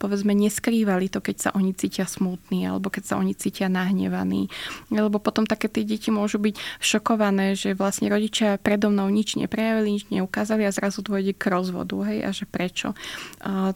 povedzme 0.01 0.33
neskrývali 0.33 1.13
to, 1.13 1.21
keď 1.21 1.35
sa 1.37 1.49
oni 1.53 1.77
cítia 1.77 2.09
smutní 2.09 2.65
alebo 2.65 2.89
keď 2.89 3.03
sa 3.05 3.15
oni 3.21 3.37
cítia 3.37 3.69
nahnevaní. 3.69 4.49
Lebo 4.89 5.21
potom 5.21 5.45
také 5.45 5.69
tie 5.69 5.85
deti 5.85 6.09
môžu 6.09 6.41
byť 6.41 6.57
šokované, 6.81 7.53
že 7.53 7.77
vlastne 7.77 8.09
rodičia 8.09 8.57
predo 8.57 8.89
mnou 8.89 9.05
nič 9.13 9.37
neprejavili, 9.37 10.01
nič 10.01 10.09
neukázali 10.09 10.65
a 10.65 10.73
zrazu 10.73 11.05
dôjde 11.05 11.37
k 11.37 11.43
rozvodu. 11.53 11.95
Hej, 12.09 12.19
a 12.25 12.29
že 12.33 12.45
prečo. 12.49 12.97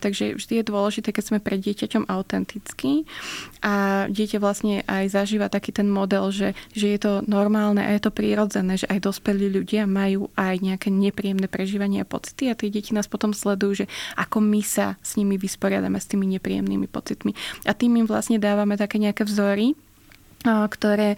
Takže 0.02 0.40
vždy 0.42 0.54
je 0.60 0.66
dôležité, 0.66 1.14
keď 1.14 1.24
sme 1.30 1.40
pred 1.44 1.62
dieťaťom 1.62 2.10
autentickí 2.10 3.06
a 3.62 4.08
dieťa 4.10 4.42
vlastne 4.42 4.82
aj 4.90 5.14
zažíva 5.14 5.52
taký 5.54 5.70
ten 5.70 5.86
model, 5.86 6.34
že, 6.34 6.58
že 6.74 6.90
je 6.96 7.00
to 7.00 7.14
normálne 7.30 7.84
a 7.84 7.94
je 7.94 8.02
to 8.02 8.10
prírodzené, 8.10 8.80
že 8.80 8.90
aj 8.90 9.06
dospelí 9.06 9.52
ľudia 9.52 9.86
majú 9.86 10.34
aj 10.34 10.58
nejaké 10.64 10.90
nepríjemné 10.90 11.46
prežívania 11.68 12.08
a 12.08 12.10
pocity 12.10 12.48
a 12.48 12.56
tie 12.56 12.72
deti 12.72 12.96
nás 12.96 13.12
potom 13.12 13.36
sledujú, 13.36 13.84
že 13.84 13.86
ako 14.16 14.40
my 14.40 14.64
sa 14.64 14.96
s 15.04 15.20
nimi 15.20 15.36
vysporiadame 15.36 16.00
s 16.00 16.08
tými 16.08 16.24
nepríjemnými 16.40 16.88
pocitmi. 16.88 17.36
A 17.68 17.76
tým 17.76 18.00
im 18.00 18.08
vlastne 18.08 18.40
dávame 18.40 18.80
také 18.80 19.04
nejaké 19.04 19.28
vzory, 19.28 19.76
ktoré 20.46 21.18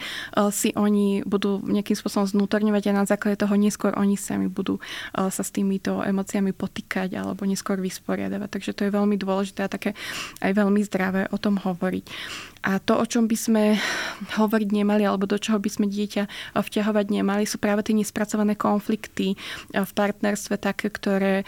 si 0.49 0.71
oni 0.73 1.21
budú 1.27 1.59
nejakým 1.65 1.97
spôsobom 1.97 2.27
znútorňovať 2.29 2.83
a 2.89 2.97
na 2.97 3.05
základe 3.05 3.35
toho 3.39 3.53
neskôr 3.59 3.91
oni 3.99 4.15
sami 4.15 4.47
budú 4.47 4.79
sa 5.11 5.43
s 5.43 5.51
týmito 5.51 5.99
emóciami 6.01 6.55
potýkať 6.55 7.19
alebo 7.19 7.43
neskôr 7.43 7.77
vysporiadavať. 7.83 8.49
Takže 8.49 8.71
to 8.73 8.87
je 8.87 8.95
veľmi 8.95 9.19
dôležité 9.19 9.67
a 9.67 9.71
také 9.71 9.93
aj 10.39 10.51
veľmi 10.55 10.81
zdravé 10.87 11.27
o 11.29 11.37
tom 11.37 11.59
hovoriť. 11.59 12.05
A 12.59 12.75
to, 12.83 12.99
o 12.99 13.07
čom 13.07 13.23
by 13.23 13.37
sme 13.39 13.63
hovoriť 14.35 14.69
nemali, 14.75 15.07
alebo 15.07 15.23
do 15.23 15.39
čoho 15.39 15.63
by 15.63 15.71
sme 15.71 15.87
dieťa 15.87 16.55
vťahovať 16.59 17.05
nemali, 17.07 17.47
sú 17.47 17.55
práve 17.55 17.87
tie 17.87 17.95
nespracované 17.95 18.59
konflikty 18.59 19.39
v 19.71 19.91
partnerstve, 19.95 20.59
také, 20.59 20.91
ktoré 20.91 21.47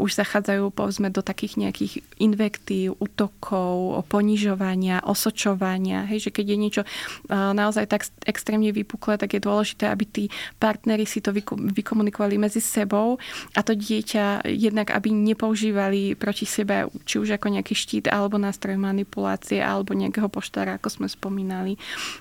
už 0.00 0.16
zachádzajú 0.16 0.72
povedzme 0.72 1.12
do 1.12 1.20
takých 1.20 1.60
nejakých 1.60 2.00
invektív, 2.16 2.96
útokov, 2.96 4.00
ponižovania, 4.08 5.04
osočovania. 5.04 6.08
Hej, 6.08 6.28
že 6.28 6.30
keď 6.32 6.46
je 6.48 6.56
niečo 6.56 6.82
naozaj 7.30 7.86
tak 7.86 8.06
extrémne 8.24 8.70
vypuklé, 8.70 9.18
tak 9.18 9.36
je 9.36 9.40
dôležité, 9.40 9.88
aby 9.90 10.04
tí 10.06 10.24
partnery 10.58 11.04
si 11.06 11.22
to 11.22 11.34
vykomunikovali 11.56 12.36
medzi 12.36 12.60
sebou 12.60 13.18
a 13.54 13.60
to 13.62 13.72
dieťa 13.74 14.46
jednak, 14.48 14.92
aby 14.92 15.12
nepoužívali 15.12 16.18
proti 16.18 16.44
sebe 16.44 16.88
či 17.04 17.18
už 17.20 17.36
ako 17.36 17.56
nejaký 17.58 17.74
štít 17.74 18.06
alebo 18.10 18.36
nástroj 18.40 18.76
manipulácie 18.78 19.62
alebo 19.62 19.92
nejakého 19.96 20.30
poštára, 20.30 20.76
ako 20.76 20.88
sme 21.02 21.06
spomínali. 21.10 21.78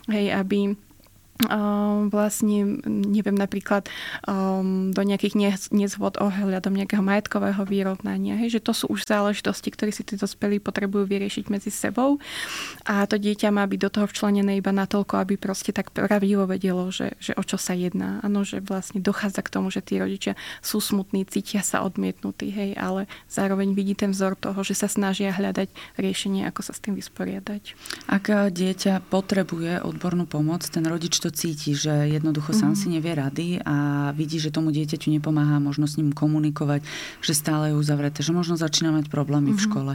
Hej, 0.10 0.32
aby 0.34 0.76
vlastne, 2.08 2.80
neviem, 2.88 3.36
napríklad 3.36 3.92
um, 4.24 4.96
do 4.96 5.04
nejakých 5.04 5.36
nezvod 5.76 6.16
ohľadom 6.16 6.72
nejakého 6.72 7.04
majetkového 7.04 7.60
vyrovnania. 7.68 8.40
Hej, 8.40 8.60
že 8.60 8.64
to 8.64 8.72
sú 8.72 8.86
už 8.88 9.04
záležitosti, 9.04 9.68
ktoré 9.68 9.92
si 9.92 10.08
tí 10.08 10.16
dospelí 10.16 10.64
potrebujú 10.64 11.04
vyriešiť 11.04 11.52
medzi 11.52 11.76
sebou 11.76 12.24
a 12.88 13.04
to 13.04 13.20
dieťa 13.20 13.52
má 13.52 13.68
byť 13.68 13.80
do 13.84 13.90
toho 13.92 14.08
včlenené 14.08 14.64
iba 14.64 14.72
natoľko, 14.72 15.20
aby 15.20 15.36
proste 15.36 15.76
tak 15.76 15.92
pravdivo 15.92 16.48
vedelo, 16.48 16.88
že, 16.88 17.20
že 17.20 17.36
o 17.36 17.44
čo 17.44 17.60
sa 17.60 17.76
jedná. 17.76 18.24
Áno, 18.24 18.48
že 18.48 18.64
vlastne 18.64 19.04
dochádza 19.04 19.44
k 19.44 19.52
tomu, 19.52 19.68
že 19.68 19.84
tí 19.84 20.00
rodičia 20.00 20.40
sú 20.64 20.80
smutní, 20.80 21.28
cítia 21.28 21.60
sa 21.60 21.84
odmietnutí, 21.84 22.48
hej, 22.48 22.80
ale 22.80 23.12
zároveň 23.28 23.76
vidí 23.76 23.92
ten 23.92 24.16
vzor 24.16 24.40
toho, 24.40 24.64
že 24.64 24.72
sa 24.72 24.88
snažia 24.88 25.36
hľadať 25.36 26.00
riešenie, 26.00 26.48
ako 26.48 26.64
sa 26.64 26.72
s 26.72 26.80
tým 26.80 26.96
vysporiadať. 26.96 27.76
Ak 28.08 28.32
dieťa 28.32 29.04
potrebuje 29.12 29.84
odbornú 29.84 30.24
pomoc, 30.24 30.64
ten 30.72 30.88
rodič 30.88 31.25
to 31.26 31.34
cíti, 31.34 31.74
že 31.74 31.90
jednoducho 31.90 32.54
mm-hmm. 32.54 32.70
sám 32.70 32.74
mhm. 32.78 32.80
si 32.80 32.88
nevie 32.94 33.14
rady 33.18 33.48
a 33.66 33.76
vidí, 34.14 34.38
že 34.38 34.54
tomu 34.54 34.70
dieťaťu 34.70 35.10
nepomáha, 35.10 35.58
možno 35.58 35.90
s 35.90 35.98
ním 35.98 36.14
komunikovať, 36.14 36.86
že 37.26 37.34
stále 37.34 37.74
je 37.74 37.80
uzavreté, 37.82 38.22
že 38.22 38.30
možno 38.30 38.54
začína 38.54 38.94
mať 38.94 39.10
problémy 39.10 39.50
mm-hmm. 39.50 39.58
v 39.58 39.66
mhm. 39.66 39.68
škole. 39.74 39.94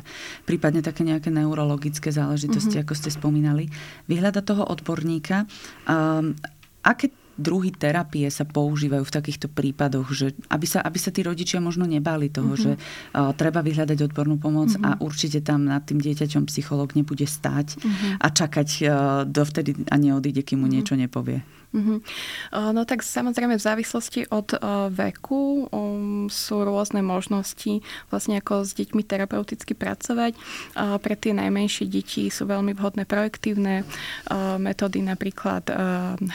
Prípadne 0.50 0.82
také 0.82 1.06
nejaké 1.06 1.30
neurologické 1.30 2.10
záležitosti, 2.10 2.82
mm-hmm. 2.82 2.90
ako 2.90 2.98
ste 2.98 3.10
spomínali. 3.14 3.70
Vyhľada 4.10 4.42
toho 4.42 4.66
odborníka. 4.66 5.46
Um, 5.86 6.34
aké 6.82 7.14
druhy 7.40 7.72
terapie 7.72 8.29
sa 8.29 8.44
používajú 8.44 9.09
v 9.09 9.14
takýchto 9.16 9.48
prípadoch, 9.48 10.12
že 10.12 10.37
aby 10.53 10.68
sa, 10.68 10.85
aby 10.85 11.00
sa 11.00 11.09
tí 11.09 11.24
rodičia 11.24 11.64
možno 11.64 11.88
nebali 11.88 12.29
toho, 12.29 12.53
mm-hmm. 12.53 12.64
že 12.64 12.72
uh, 12.76 13.33
treba 13.33 13.64
vyhľadať 13.64 14.12
odbornú 14.12 14.37
pomoc 14.37 14.76
mm-hmm. 14.76 14.85
a 14.85 15.00
určite 15.00 15.40
tam 15.40 15.64
nad 15.64 15.81
tým 15.88 16.05
dieťaťom 16.05 16.44
psychológ 16.53 16.92
nebude 16.92 17.24
stať 17.24 17.81
mm-hmm. 17.81 18.20
a 18.20 18.26
čakať 18.29 18.68
uh, 18.85 18.90
dovtedy 19.24 19.88
a 19.88 19.96
neodíde, 19.96 20.44
kým 20.44 20.61
mu 20.61 20.68
mm-hmm. 20.68 20.74
niečo 20.76 20.94
nepovie. 21.00 21.40
Mm-hmm. 21.70 21.98
No 22.74 22.83
tak 22.83 23.07
samozrejme 23.07 23.55
v 23.55 23.62
závislosti 23.62 24.26
od 24.35 24.59
veku 24.90 25.70
um, 25.70 26.26
sú 26.26 26.66
rôzne 26.66 26.98
možnosti 26.98 27.79
vlastne 28.11 28.42
ako 28.42 28.66
s 28.66 28.74
deťmi 28.74 29.07
terapeuticky 29.07 29.79
pracovať. 29.79 30.35
Pre 30.74 31.14
tie 31.14 31.31
najmenšie 31.31 31.87
deti 31.87 32.26
sú 32.26 32.50
veľmi 32.50 32.74
vhodné 32.74 33.07
projektívne 33.07 33.87
metódy, 34.59 34.98
napríklad 34.98 35.70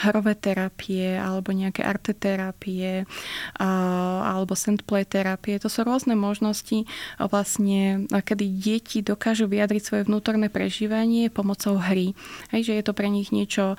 hrové 0.08 0.40
terapie 0.40 0.95
alebo 1.20 1.52
nejaké 1.52 1.84
arteterapie 1.84 3.04
alebo 3.60 4.54
sandplay 4.56 5.04
terapie. 5.04 5.60
To 5.60 5.68
sú 5.68 5.84
rôzne 5.84 6.16
možnosti 6.16 6.88
vlastne, 7.20 8.08
kedy 8.10 8.46
deti 8.56 9.00
dokážu 9.04 9.50
vyjadriť 9.50 9.84
svoje 9.84 10.04
vnútorné 10.08 10.48
prežívanie 10.48 11.28
pomocou 11.34 11.76
hry. 11.80 12.16
Hej, 12.54 12.72
že 12.72 12.74
je 12.78 12.84
to 12.86 12.94
pre 12.96 13.10
nich 13.12 13.30
niečo 13.36 13.76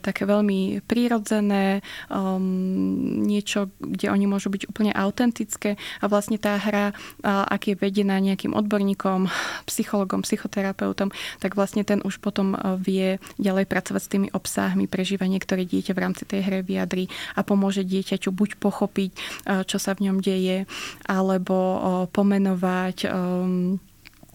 také 0.00 0.24
veľmi 0.24 0.84
prírodzené, 0.86 1.82
um, 2.08 3.24
niečo, 3.24 3.72
kde 3.80 4.08
oni 4.08 4.26
môžu 4.30 4.48
byť 4.52 4.70
úplne 4.70 4.92
autentické 4.94 5.80
a 5.98 6.06
vlastne 6.06 6.38
tá 6.38 6.56
hra, 6.56 6.92
ak 7.24 7.72
je 7.72 7.74
vedená 7.74 8.20
nejakým 8.22 8.54
odborníkom, 8.54 9.26
psychologom, 9.70 10.22
psychoterapeutom, 10.22 11.10
tak 11.42 11.58
vlastne 11.58 11.82
ten 11.82 11.98
už 12.04 12.22
potom 12.22 12.54
vie 12.78 13.18
ďalej 13.40 13.66
pracovať 13.66 14.02
s 14.02 14.12
tými 14.12 14.28
obsahmi 14.30 14.86
prežívania, 14.86 15.42
ktoré 15.42 15.66
dieťa 15.66 15.92
v 15.96 16.02
rámci 16.02 16.24
tej 16.30 16.46
hry 16.46 16.60
vyjadrí 16.62 17.10
a 17.34 17.42
pomôže 17.42 17.82
dieťaťu 17.82 18.30
buď 18.30 18.62
pochopiť, 18.62 19.10
uh, 19.10 19.66
čo 19.66 19.82
sa 19.82 19.98
v 19.98 20.06
ňom 20.06 20.22
deje, 20.22 20.70
alebo 21.10 21.56
uh, 21.58 21.80
pomenovať 22.14 23.10
um, 23.10 23.82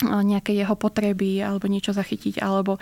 nejaké 0.04 0.52
jeho 0.52 0.76
potreby 0.76 1.40
alebo 1.40 1.72
niečo 1.72 1.96
zachytiť, 1.96 2.44
alebo 2.44 2.82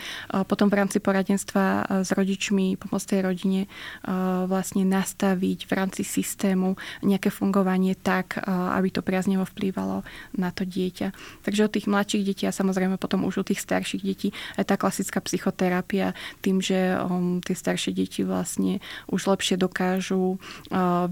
potom 0.49 0.71
v 0.71 0.77
rámci 0.81 0.97
poradenstva 0.97 1.85
s 2.01 2.09
rodičmi, 2.09 2.79
pomôcť 2.81 3.07
tej 3.13 3.21
rodine 3.21 3.61
vlastne 4.49 4.81
nastaviť 4.81 5.69
v 5.69 5.71
rámci 5.77 6.01
systému 6.01 6.73
nejaké 7.05 7.29
fungovanie 7.29 7.93
tak, 7.93 8.41
aby 8.49 8.89
to 8.89 9.05
priaznevo 9.05 9.45
vplývalo 9.45 10.01
na 10.33 10.49
to 10.49 10.65
dieťa. 10.65 11.13
Takže 11.45 11.61
od 11.69 11.73
tých 11.77 11.85
mladších 11.85 12.23
detí 12.25 12.43
a 12.49 12.55
samozrejme 12.55 12.97
potom 12.97 13.27
už 13.29 13.41
u 13.41 13.45
tých 13.45 13.61
starších 13.61 14.01
detí 14.01 14.33
aj 14.57 14.73
tá 14.73 14.75
klasická 14.79 15.21
psychoterapia 15.21 16.17
tým, 16.41 16.63
že 16.63 16.97
um, 16.97 17.43
tie 17.43 17.53
staršie 17.53 17.93
deti 17.93 18.25
vlastne 18.25 18.81
už 19.11 19.29
lepšie 19.29 19.59
dokážu 19.59 20.41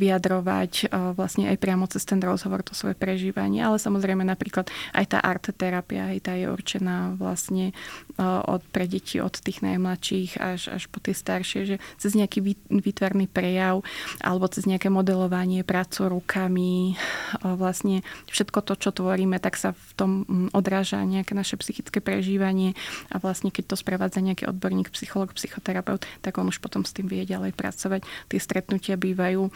vyjadrovať 0.02 0.90
vlastne 1.14 1.52
aj 1.52 1.58
priamo 1.60 1.86
cez 1.86 2.08
ten 2.08 2.18
rozhovor 2.24 2.64
to 2.64 2.74
svoje 2.74 2.96
prežívanie, 2.96 3.60
ale 3.62 3.78
samozrejme 3.78 4.24
napríklad 4.26 4.72
aj 4.96 5.06
tá 5.12 5.20
art 5.20 5.52
terapia 5.52 5.91
psychoterapia, 5.92 6.12
hej, 6.16 6.20
tá 6.24 6.34
je 6.40 6.48
určená 6.48 6.98
vlastne 7.20 7.76
od, 8.22 8.64
pre 8.72 8.88
deti 8.88 9.20
od 9.20 9.36
tých 9.36 9.60
najmladších 9.60 10.40
až, 10.40 10.72
až 10.72 10.84
po 10.88 11.04
tie 11.04 11.12
staršie, 11.12 11.62
že 11.68 11.76
cez 12.00 12.16
nejaký 12.16 12.40
výtvarný 12.72 13.28
prejav 13.28 13.84
alebo 14.24 14.48
cez 14.48 14.64
nejaké 14.64 14.88
modelovanie, 14.88 15.68
prácu 15.68 16.08
rukami, 16.08 16.96
vlastne 17.44 18.06
všetko 18.32 18.60
to, 18.64 18.74
čo 18.80 18.90
tvoríme, 18.96 19.36
tak 19.42 19.60
sa 19.60 19.76
v 19.76 19.92
tom 19.98 20.12
odráža 20.56 21.04
nejaké 21.04 21.36
naše 21.36 21.60
psychické 21.60 22.00
prežívanie 22.00 22.78
a 23.12 23.20
vlastne 23.20 23.52
keď 23.52 23.74
to 23.74 23.76
sprevádza 23.76 24.24
nejaký 24.24 24.48
odborník, 24.48 24.94
psycholog, 24.96 25.36
psychoterapeut, 25.36 26.06
tak 26.24 26.38
on 26.40 26.48
už 26.48 26.64
potom 26.64 26.88
s 26.88 26.96
tým 26.96 27.12
vie 27.12 27.28
ďalej 27.28 27.52
pracovať. 27.58 28.06
Tie 28.32 28.40
stretnutia 28.40 28.96
bývajú 28.96 29.50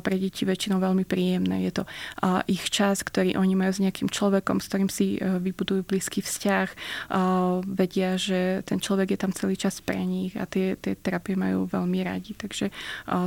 pre 0.00 0.16
deti 0.16 0.46
väčšinou 0.46 0.80
veľmi 0.80 1.04
príjemné. 1.04 1.66
Je 1.68 1.72
to 1.74 1.84
ich 2.48 2.64
čas, 2.70 3.02
ktorý 3.02 3.36
oni 3.36 3.54
majú 3.58 3.72
s 3.74 3.82
nejakým 3.82 4.08
človekom, 4.08 4.62
s 4.62 4.68
ktorým 4.70 4.90
si 4.94 5.18
e, 5.18 5.42
vybudujú 5.74 5.90
blízky 5.90 6.22
vzťah, 6.22 6.68
vedia, 7.66 8.14
že 8.14 8.62
ten 8.62 8.78
človek 8.78 9.14
je 9.14 9.18
tam 9.18 9.32
celý 9.34 9.58
čas 9.58 9.82
pre 9.82 9.98
nich 10.06 10.38
a 10.38 10.46
tie, 10.46 10.78
tie 10.78 10.94
terapie 10.94 11.34
majú 11.34 11.66
veľmi 11.66 11.98
radi. 12.06 12.38
Takže 12.38 12.70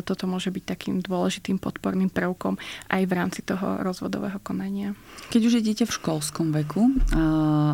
toto 0.08 0.24
môže 0.32 0.48
byť 0.48 0.64
takým 0.64 0.96
dôležitým 1.04 1.60
podporným 1.60 2.08
prvkom 2.08 2.56
aj 2.88 3.04
v 3.04 3.12
rámci 3.12 3.44
toho 3.44 3.84
rozvodového 3.84 4.40
konania. 4.40 4.96
Keď 5.28 5.42
už 5.44 5.54
je 5.60 5.66
dieťa 5.68 5.86
v 5.90 5.96
školskom 6.00 6.56
veku, 6.56 6.96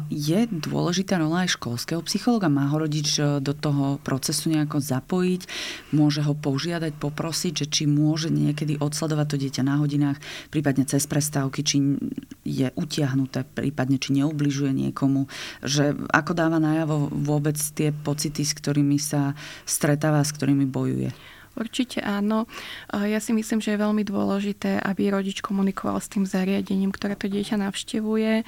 je 0.09 0.39
dôležitá 0.49 1.21
rola 1.21 1.45
aj 1.45 1.59
školského 1.59 2.01
psychologa. 2.07 2.49
Má 2.49 2.71
ho 2.71 2.81
rodič 2.81 3.19
e, 3.19 3.43
do 3.43 3.51
toho 3.51 3.99
procesu 3.99 4.47
nejako 4.49 4.79
zapojiť? 4.79 5.41
Môže 5.91 6.23
ho 6.23 6.33
požiadať, 6.33 6.95
poprosiť, 6.97 7.65
že 7.65 7.67
či 7.67 7.83
môže 7.85 8.31
niekedy 8.31 8.79
odsledovať 8.79 9.27
to 9.27 9.37
dieťa 9.37 9.63
na 9.67 9.75
hodinách, 9.77 10.17
prípadne 10.49 10.87
cez 10.87 11.03
prestávky, 11.05 11.61
či 11.65 11.99
je 12.47 12.67
utiahnuté, 12.79 13.43
prípadne 13.43 13.99
či 13.99 14.15
neubližuje 14.15 14.62
niekomu, 14.71 15.27
že 15.65 15.97
ako 16.13 16.31
dáva 16.37 16.61
najavo 16.61 17.11
vôbec 17.11 17.59
tie 17.75 17.91
pocity, 17.91 18.45
s 18.45 18.53
ktorými 18.55 18.95
sa 19.01 19.35
stretáva, 19.67 20.23
s 20.23 20.31
ktorými 20.31 20.69
bojuje? 20.69 21.11
Určite 21.53 22.01
áno. 22.01 22.49
Ja 22.89 23.21
si 23.21 23.29
myslím, 23.29 23.61
že 23.61 23.77
je 23.77 23.83
veľmi 23.83 24.01
dôležité, 24.01 24.81
aby 24.81 25.13
rodič 25.13 25.45
komunikoval 25.45 26.01
s 26.01 26.09
tým 26.09 26.25
zariadením, 26.25 26.89
ktoré 26.89 27.13
to 27.13 27.29
dieťa 27.29 27.61
navštevuje. 27.61 28.41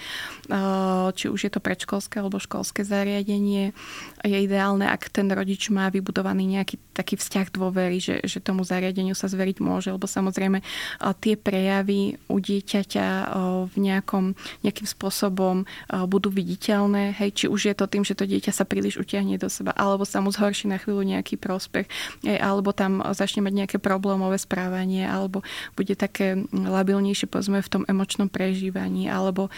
Či 1.13 1.25
už 1.29 1.39
je 1.45 1.51
to 1.53 1.61
predškolské 1.61 2.17
alebo 2.17 2.41
školské 2.41 2.81
zariadenie. 2.81 3.77
Je 4.25 4.37
ideálne, 4.41 4.89
ak 4.89 5.13
ten 5.13 5.29
rodič 5.29 5.69
má 5.69 5.93
vybudovaný 5.93 6.57
nejaký 6.57 6.81
taký 6.97 7.19
vzťah 7.19 7.47
dôvery, 7.53 8.01
že, 8.01 8.25
že 8.25 8.41
tomu 8.41 8.65
zariadeniu 8.65 9.13
sa 9.13 9.29
zveriť 9.29 9.61
môže, 9.61 9.93
lebo 9.93 10.09
samozrejme 10.09 10.65
tie 11.21 11.35
prejavy 11.37 12.17
u 12.25 12.41
dieťaťa 12.41 13.07
v 13.69 13.75
nejakom, 13.75 14.33
nejakým 14.65 14.87
spôsobom 14.87 15.69
budú 16.09 16.33
viditeľné. 16.33 17.13
Hej, 17.21 17.29
či 17.37 17.45
už 17.51 17.69
je 17.69 17.75
to 17.77 17.85
tým, 17.85 18.01
že 18.01 18.17
to 18.17 18.25
dieťa 18.25 18.49
sa 18.49 18.65
príliš 18.65 18.97
utiahne 18.97 19.37
do 19.37 19.51
seba, 19.51 19.75
alebo 19.77 20.07
sa 20.07 20.23
mu 20.23 20.33
zhorší 20.33 20.71
na 20.71 20.81
chvíľu 20.81 21.05
nejaký 21.05 21.37
prospech, 21.37 21.85
alebo 22.41 22.73
tam 22.73 22.94
začne 23.15 23.41
mať 23.41 23.53
nejaké 23.53 23.77
problémové 23.81 24.38
správanie 24.38 25.08
alebo 25.08 25.41
bude 25.73 25.95
také 25.97 26.38
labilnejšie 26.51 27.27
povedzme 27.31 27.60
v 27.63 27.71
tom 27.71 27.84
emočnom 27.89 28.29
prežívaní 28.29 29.10
alebo 29.10 29.49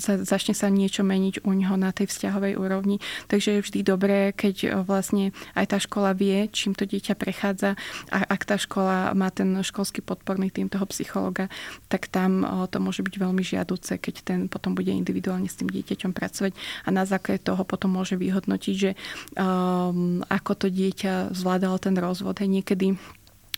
začne 0.00 0.54
sa 0.56 0.68
niečo 0.72 1.06
meniť 1.06 1.44
u 1.46 1.52
neho 1.54 1.76
na 1.78 1.92
tej 1.94 2.10
vzťahovej 2.10 2.58
úrovni. 2.58 2.98
Takže 3.28 3.60
je 3.60 3.64
vždy 3.64 3.80
dobré, 3.86 4.32
keď 4.34 4.82
vlastne 4.82 5.30
aj 5.54 5.76
tá 5.76 5.78
škola 5.78 6.16
vie, 6.16 6.48
čím 6.50 6.74
to 6.74 6.88
dieťa 6.88 7.14
prechádza 7.14 7.76
a 8.10 8.18
ak 8.24 8.42
tá 8.44 8.56
škola 8.58 9.12
má 9.12 9.30
ten 9.30 9.54
školský 9.62 10.00
podporný 10.02 10.50
tým 10.50 10.68
toho 10.68 10.84
psychologa, 10.90 11.46
tak 11.88 12.08
tam 12.10 12.42
to 12.68 12.80
môže 12.82 13.04
byť 13.04 13.14
veľmi 13.20 13.42
žiaduce, 13.44 14.00
keď 14.00 14.14
ten 14.24 14.40
potom 14.50 14.74
bude 14.74 14.90
individuálne 14.90 15.46
s 15.46 15.58
tým 15.60 15.70
dieťaťom 15.70 16.12
pracovať 16.16 16.52
a 16.84 16.88
na 16.90 17.04
základe 17.04 17.44
toho 17.44 17.62
potom 17.62 17.94
môže 17.94 18.18
vyhodnotiť, 18.18 18.74
že 18.74 18.90
um, 19.36 20.22
ako 20.26 20.52
to 20.54 20.66
dieťa 20.72 21.34
zvládalo 21.34 21.76
ten 21.78 21.93
rozvod. 21.98 22.42
Hej, 22.42 22.50
niekedy 22.50 22.98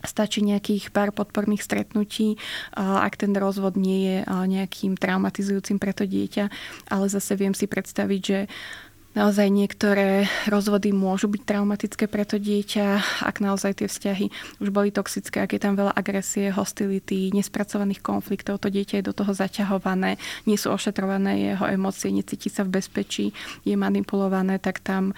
stačí 0.05 0.45
nejakých 0.45 0.93
pár 0.93 1.09
podporných 1.09 1.65
stretnutí, 1.65 2.37
ak 2.77 3.17
ten 3.17 3.33
rozvod 3.33 3.73
nie 3.81 4.05
je 4.05 4.17
nejakým 4.29 4.93
traumatizujúcim 4.93 5.81
pre 5.81 5.89
to 5.89 6.05
dieťa, 6.05 6.53
ale 6.93 7.05
zase 7.09 7.33
viem 7.33 7.57
si 7.57 7.65
predstaviť, 7.65 8.21
že 8.21 8.39
naozaj 9.17 9.49
niektoré 9.49 10.29
rozvody 10.45 10.93
môžu 10.93 11.25
byť 11.25 11.41
traumatické 11.41 12.05
pre 12.05 12.21
to 12.21 12.37
dieťa, 12.37 13.01
ak 13.25 13.41
naozaj 13.41 13.81
tie 13.81 13.89
vzťahy 13.89 14.29
už 14.61 14.69
boli 14.69 14.93
toxické, 14.93 15.41
ak 15.41 15.57
je 15.57 15.61
tam 15.61 15.73
veľa 15.73 15.97
agresie, 15.97 16.53
hostility, 16.53 17.33
nespracovaných 17.33 18.05
konfliktov, 18.05 18.61
to 18.61 18.69
dieťa 18.69 19.01
je 19.01 19.07
do 19.09 19.17
toho 19.17 19.33
zaťahované, 19.33 20.21
nie 20.45 20.53
sú 20.53 20.69
ošetrované 20.69 21.49
jeho 21.49 21.65
emócie, 21.65 22.13
necíti 22.13 22.53
sa 22.53 22.61
v 22.61 22.77
bezpečí, 22.77 23.33
je 23.65 23.73
manipulované, 23.73 24.61
tak 24.61 24.85
tam 24.85 25.17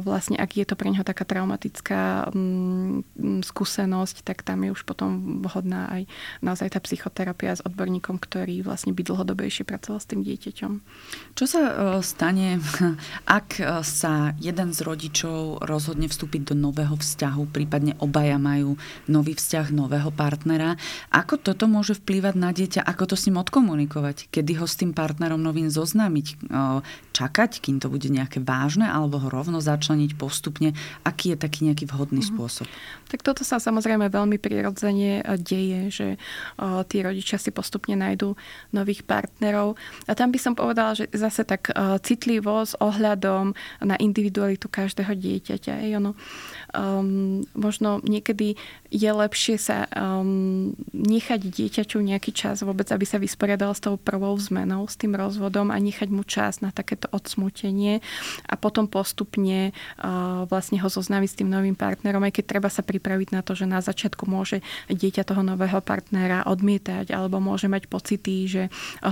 vlastne, 0.00 0.40
ak 0.40 0.56
je 0.56 0.64
to 0.64 0.74
pre 0.78 0.88
neho 0.88 1.04
taká 1.04 1.28
traumatická 1.28 2.32
mm, 2.32 3.44
skúsenosť, 3.44 4.24
tak 4.24 4.40
tam 4.40 4.64
je 4.64 4.72
už 4.72 4.88
potom 4.88 5.42
vhodná 5.44 5.92
aj 5.92 6.02
naozaj 6.40 6.72
tá 6.72 6.80
psychoterapia 6.80 7.52
s 7.52 7.64
odborníkom, 7.66 8.16
ktorý 8.16 8.64
vlastne 8.64 8.96
by 8.96 9.04
dlhodobejšie 9.04 9.68
pracoval 9.68 10.00
s 10.00 10.08
tým 10.08 10.24
dieťaťom. 10.24 10.72
Čo 11.36 11.44
sa 11.44 11.60
e, 11.60 11.72
stane, 12.00 12.62
ak 13.26 13.58
e, 13.58 13.62
sa 13.82 14.36
jeden 14.38 14.70
z 14.70 14.78
rodičov 14.86 15.66
rozhodne 15.66 16.06
vstúpiť 16.06 16.52
do 16.52 16.54
nového 16.54 16.94
vzťahu, 16.94 17.50
prípadne 17.50 17.98
obaja 17.98 18.38
majú 18.38 18.78
nový 19.10 19.34
vzťah 19.34 19.74
nového 19.74 20.14
partnera, 20.14 20.78
ako 21.10 21.40
toto 21.42 21.66
môže 21.66 21.98
vplývať 21.98 22.34
na 22.38 22.54
dieťa, 22.54 22.86
ako 22.86 23.10
to 23.10 23.16
s 23.18 23.26
ním 23.26 23.42
odkomunikovať, 23.42 24.30
kedy 24.30 24.62
ho 24.62 24.66
s 24.68 24.78
tým 24.78 24.94
partnerom 24.94 25.42
novým 25.42 25.66
zoznámiť, 25.72 26.26
e, 26.30 26.34
čakať, 27.16 27.58
kým 27.58 27.82
to 27.82 27.90
bude 27.90 28.06
nejaké 28.06 28.38
vážne, 28.38 28.86
alebo 28.86 29.18
ho 29.18 29.28
rovno 29.32 29.58
začleniť 29.58 30.14
postupne, 30.14 30.76
aký 31.02 31.34
je 31.34 31.38
taký 31.42 31.66
nejaký 31.66 31.90
vhodný 31.90 32.22
mm-hmm. 32.22 32.38
spôsob? 32.38 32.66
Tak 33.10 33.24
toto 33.24 33.42
sa 33.42 33.58
samozrejme 33.58 34.06
veľmi 34.06 34.38
prirodzene 34.38 35.20
e, 35.20 35.34
deje, 35.40 35.80
že 35.90 36.08
tí 36.90 37.00
rodičia 37.00 37.40
si 37.40 37.50
postupne 37.54 37.96
nájdú 37.96 38.36
nových 38.74 39.02
partnerov. 39.06 39.80
A 40.04 40.12
tam 40.12 40.28
by 40.30 40.38
som 40.38 40.52
povedala, 40.52 40.92
že 40.92 41.08
zase 41.14 41.46
tak 41.46 41.72
citlivosť 42.04 42.78
ohľad 42.78 43.07
ohľadom 43.07 43.07
na 43.80 43.96
individualitu 43.96 44.66
každého 44.68 45.14
dieťaťa. 45.14 45.86
Ej, 45.86 46.02
ono, 46.02 46.18
um, 46.72 47.44
možno 47.52 48.00
niekedy 48.02 48.58
je 48.88 49.10
lepšie 49.12 49.60
sa 49.60 49.84
um, 49.92 50.72
nechať 50.96 51.40
dieťaťu 51.52 52.00
nejaký 52.00 52.32
čas 52.32 52.64
vôbec, 52.64 52.88
aby 52.88 53.04
sa 53.04 53.20
vysporiadal 53.20 53.76
s 53.76 53.84
tou 53.84 54.00
prvou 54.00 54.32
zmenou, 54.40 54.88
s 54.88 54.96
tým 54.96 55.12
rozvodom 55.12 55.68
a 55.68 55.76
nechať 55.76 56.08
mu 56.08 56.24
čas 56.24 56.64
na 56.64 56.72
takéto 56.72 57.06
odsmutenie 57.12 58.00
a 58.48 58.54
potom 58.56 58.88
postupne 58.88 59.76
uh, 60.00 60.48
vlastne 60.48 60.80
ho 60.80 60.88
zoznámiť 60.88 61.28
s 61.28 61.38
tým 61.44 61.52
novým 61.52 61.76
partnerom, 61.76 62.24
aj 62.24 62.40
keď 62.40 62.44
treba 62.48 62.68
sa 62.72 62.80
pripraviť 62.80 63.28
na 63.36 63.44
to, 63.44 63.52
že 63.52 63.68
na 63.68 63.84
začiatku 63.84 64.24
môže 64.24 64.64
dieťa 64.88 65.28
toho 65.28 65.44
nového 65.44 65.84
partnera 65.84 66.48
odmietať 66.48 67.12
alebo 67.12 67.38
môže 67.38 67.68
mať 67.68 67.86
pocity, 67.86 68.48
že 68.48 68.62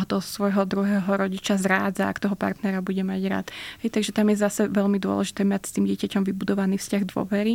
toho 0.06 0.22
svojho 0.22 0.64
druhého 0.64 1.06
rodiča 1.06 1.58
zrádza, 1.58 2.08
ak 2.08 2.22
toho 2.22 2.38
partnera 2.38 2.80
bude 2.80 3.02
mať 3.02 3.22
rád. 3.26 3.46
Hej, 3.82 3.90
takže 3.92 4.14
tam 4.14 4.30
je 4.30 4.36
zase 4.38 4.62
veľmi 4.70 5.02
dôležité 5.02 5.42
mať 5.42 5.62
s 5.68 5.74
tým 5.74 5.84
dieťaťom 5.90 6.22
vybudovaný 6.22 6.78
vzťah 6.78 7.02
dôvery, 7.10 7.45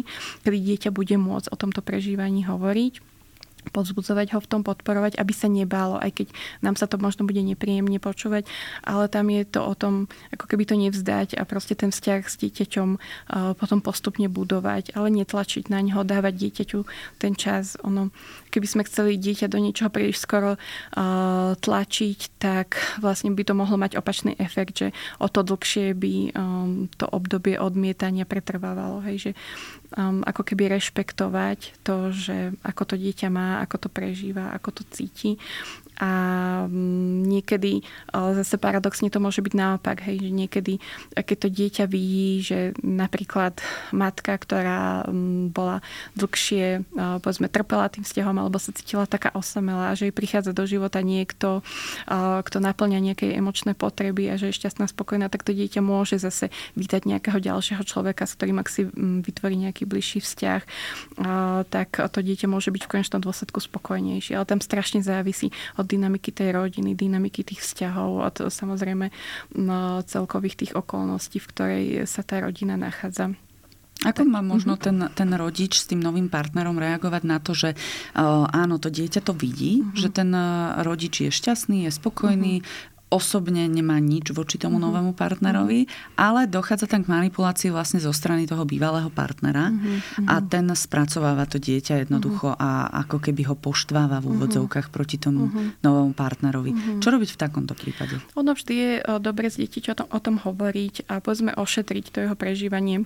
kedy 0.47 0.57
dieťa 0.57 0.89
bude 0.95 1.15
môcť 1.19 1.51
o 1.51 1.59
tomto 1.59 1.83
prežívaní 1.83 2.47
hovoriť 2.47 3.11
pozbudzovať 3.61 4.33
ho 4.33 4.41
v 4.41 4.49
tom, 4.49 4.65
podporovať, 4.65 5.21
aby 5.21 5.33
sa 5.37 5.45
nebálo, 5.45 6.01
aj 6.01 6.17
keď 6.17 6.27
nám 6.65 6.73
sa 6.81 6.89
to 6.89 6.97
možno 6.97 7.29
bude 7.29 7.45
nepríjemne 7.45 8.01
počúvať, 8.01 8.49
ale 8.81 9.05
tam 9.05 9.29
je 9.29 9.45
to 9.45 9.61
o 9.61 9.77
tom, 9.77 10.09
ako 10.33 10.49
keby 10.49 10.65
to 10.65 10.73
nevzdať 10.73 11.37
a 11.37 11.45
proste 11.45 11.77
ten 11.77 11.93
vzťah 11.93 12.25
s 12.25 12.41
dieťaťom 12.41 12.89
potom 13.61 13.79
postupne 13.85 14.25
budovať, 14.25 14.97
ale 14.97 15.13
netlačiť 15.13 15.69
na 15.69 15.77
neho, 15.85 16.01
dávať 16.01 16.41
dieťaťu 16.41 16.79
ten 17.21 17.37
čas. 17.37 17.77
Ono, 17.85 18.09
keby 18.51 18.67
sme 18.67 18.83
chceli 18.83 19.15
dieťa 19.15 19.47
do 19.47 19.57
niečoho 19.57 19.87
príliš 19.87 20.19
skoro 20.19 20.59
tlačiť, 21.57 22.19
tak 22.35 22.75
vlastne 22.99 23.31
by 23.31 23.43
to 23.47 23.55
mohlo 23.55 23.79
mať 23.79 23.95
opačný 23.95 24.35
efekt, 24.35 24.83
že 24.83 24.87
o 25.23 25.31
to 25.31 25.41
dlhšie 25.41 25.95
by 25.95 26.35
to 26.99 27.05
obdobie 27.07 27.55
odmietania 27.55 28.27
pretrvávalo. 28.27 28.99
Hej, 29.07 29.17
že 29.17 29.31
um, 29.95 30.21
ako 30.27 30.43
keby 30.43 30.75
rešpektovať 30.75 31.79
to, 31.87 32.11
že 32.11 32.51
ako 32.61 32.83
to 32.83 32.95
dieťa 32.99 33.31
má, 33.31 33.63
ako 33.63 33.87
to 33.87 33.89
prežíva, 33.89 34.51
ako 34.51 34.81
to 34.81 34.83
cíti 34.91 35.39
a 35.97 36.11
mm, 36.69 37.27
niekedy, 37.27 37.81
zase 38.11 38.55
paradoxne 38.55 39.11
to 39.11 39.19
môže 39.19 39.43
byť 39.43 39.53
naopak, 39.53 40.01
hej, 40.07 40.23
že 40.23 40.31
niekedy, 40.31 40.73
keď 41.13 41.37
to 41.37 41.49
dieťa 41.51 41.85
vidí, 41.89 42.41
že 42.41 42.73
napríklad 42.81 43.59
matka, 43.91 44.37
ktorá 44.37 45.05
mm, 45.05 45.51
bola 45.51 45.83
dlhšie, 46.17 46.85
povedzme, 46.95 47.51
trpela 47.51 47.91
tým 47.91 48.07
vzťahom 48.07 48.35
alebo 48.39 48.57
sa 48.57 48.73
cítila 48.73 49.05
taká 49.05 49.33
osamelá, 49.35 49.93
že 49.93 50.09
jej 50.09 50.15
prichádza 50.15 50.55
do 50.55 50.65
života 50.65 51.03
niekto, 51.03 51.65
kto 52.45 52.57
naplňa 52.57 52.99
nejaké 53.11 53.33
emočné 53.35 53.73
potreby 53.73 54.31
a 54.31 54.39
že 54.39 54.49
je 54.49 54.57
šťastná, 54.57 54.89
spokojná, 54.89 55.27
tak 55.27 55.43
to 55.43 55.53
dieťa 55.53 55.81
môže 55.83 56.17
zase 56.17 56.49
vítať 56.77 57.05
nejakého 57.05 57.37
ďalšieho 57.37 57.83
človeka, 57.85 58.25
s 58.25 58.35
ktorým 58.37 58.61
ak 58.61 58.67
si 58.69 58.85
mm, 58.85 59.25
vytvorí 59.25 59.55
nejaký 59.57 59.83
bližší 59.85 60.19
vzťah, 60.21 60.61
tak 61.69 61.89
to 61.93 62.19
dieťa 62.21 62.47
môže 62.49 62.69
byť 62.73 62.83
v 62.85 62.91
konečnom 62.91 63.21
dôsledku 63.21 63.61
spokojnejšie. 63.61 64.37
Ale 64.37 64.49
tam 64.49 64.59
strašne 64.61 65.01
závisí 65.01 65.53
od 65.81 65.87
dynamiky 65.89 66.29
tej 66.29 66.53
rodiny, 66.53 66.93
dynamiky 66.93 67.41
tých 67.41 67.65
vzťahov, 67.65 68.21
od 68.21 68.35
samozrejme 68.53 69.09
celkových 70.05 70.55
tých 70.61 70.73
okolností, 70.77 71.41
v 71.41 71.49
ktorej 71.49 71.85
sa 72.05 72.21
tá 72.21 72.39
rodina 72.39 72.77
nachádza. 72.77 73.33
Ako 74.01 74.25
má 74.25 74.41
možno 74.41 74.77
mhm. 74.77 74.81
ten, 74.81 74.97
ten 75.13 75.29
rodič 75.37 75.77
s 75.77 75.85
tým 75.85 76.01
novým 76.01 76.25
partnerom 76.25 76.81
reagovať 76.81 77.21
na 77.21 77.37
to, 77.37 77.53
že 77.53 77.77
uh, 77.77 78.49
áno, 78.49 78.81
to 78.81 78.89
dieťa 78.89 79.21
to 79.21 79.37
vidí, 79.37 79.85
uh-huh. 79.85 79.93
že 79.93 80.09
ten 80.09 80.33
uh, 80.33 80.81
rodič 80.81 81.21
je 81.21 81.29
šťastný, 81.29 81.85
je 81.85 81.91
spokojný, 81.93 82.53
uh-huh 82.61 82.89
osobne 83.11 83.67
nemá 83.67 83.99
nič 83.99 84.31
voči 84.31 84.55
tomu 84.55 84.79
uh-huh. 84.79 84.87
novému 84.89 85.11
partnerovi, 85.13 85.85
uh-huh. 85.85 86.15
ale 86.15 86.47
dochádza 86.47 86.87
tam 86.87 87.03
k 87.03 87.11
manipulácii 87.11 87.69
vlastne 87.69 87.99
zo 87.99 88.15
strany 88.15 88.47
toho 88.47 88.63
bývalého 88.63 89.11
partnera 89.11 89.69
uh-huh. 89.69 90.31
a 90.31 90.39
ten 90.39 90.71
spracováva 90.71 91.43
to 91.45 91.59
dieťa 91.59 92.07
jednoducho 92.07 92.55
uh-huh. 92.55 92.63
a 92.89 93.03
ako 93.05 93.19
keby 93.19 93.51
ho 93.51 93.55
poštváva 93.59 94.23
v 94.23 94.31
úvodzovkách 94.39 94.87
uh-huh. 94.87 94.95
proti 94.95 95.19
tomu 95.19 95.51
uh-huh. 95.51 95.83
novému 95.83 96.15
partnerovi. 96.15 96.71
Uh-huh. 96.71 97.03
Čo 97.03 97.11
robiť 97.11 97.35
v 97.35 97.37
takomto 97.37 97.75
prípade? 97.75 98.17
Ono 98.39 98.55
vždy 98.55 98.73
je 98.73 98.91
dobre 99.19 99.51
s 99.51 99.59
dieťaťom 99.59 99.91
o 99.91 99.97
tom, 99.99 100.07
o 100.07 100.19
tom 100.23 100.35
hovoriť 100.39 101.11
a 101.11 101.19
povedzme 101.19 101.51
ošetriť 101.51 102.05
to 102.15 102.17
jeho 102.23 102.35
prežívanie 102.39 103.03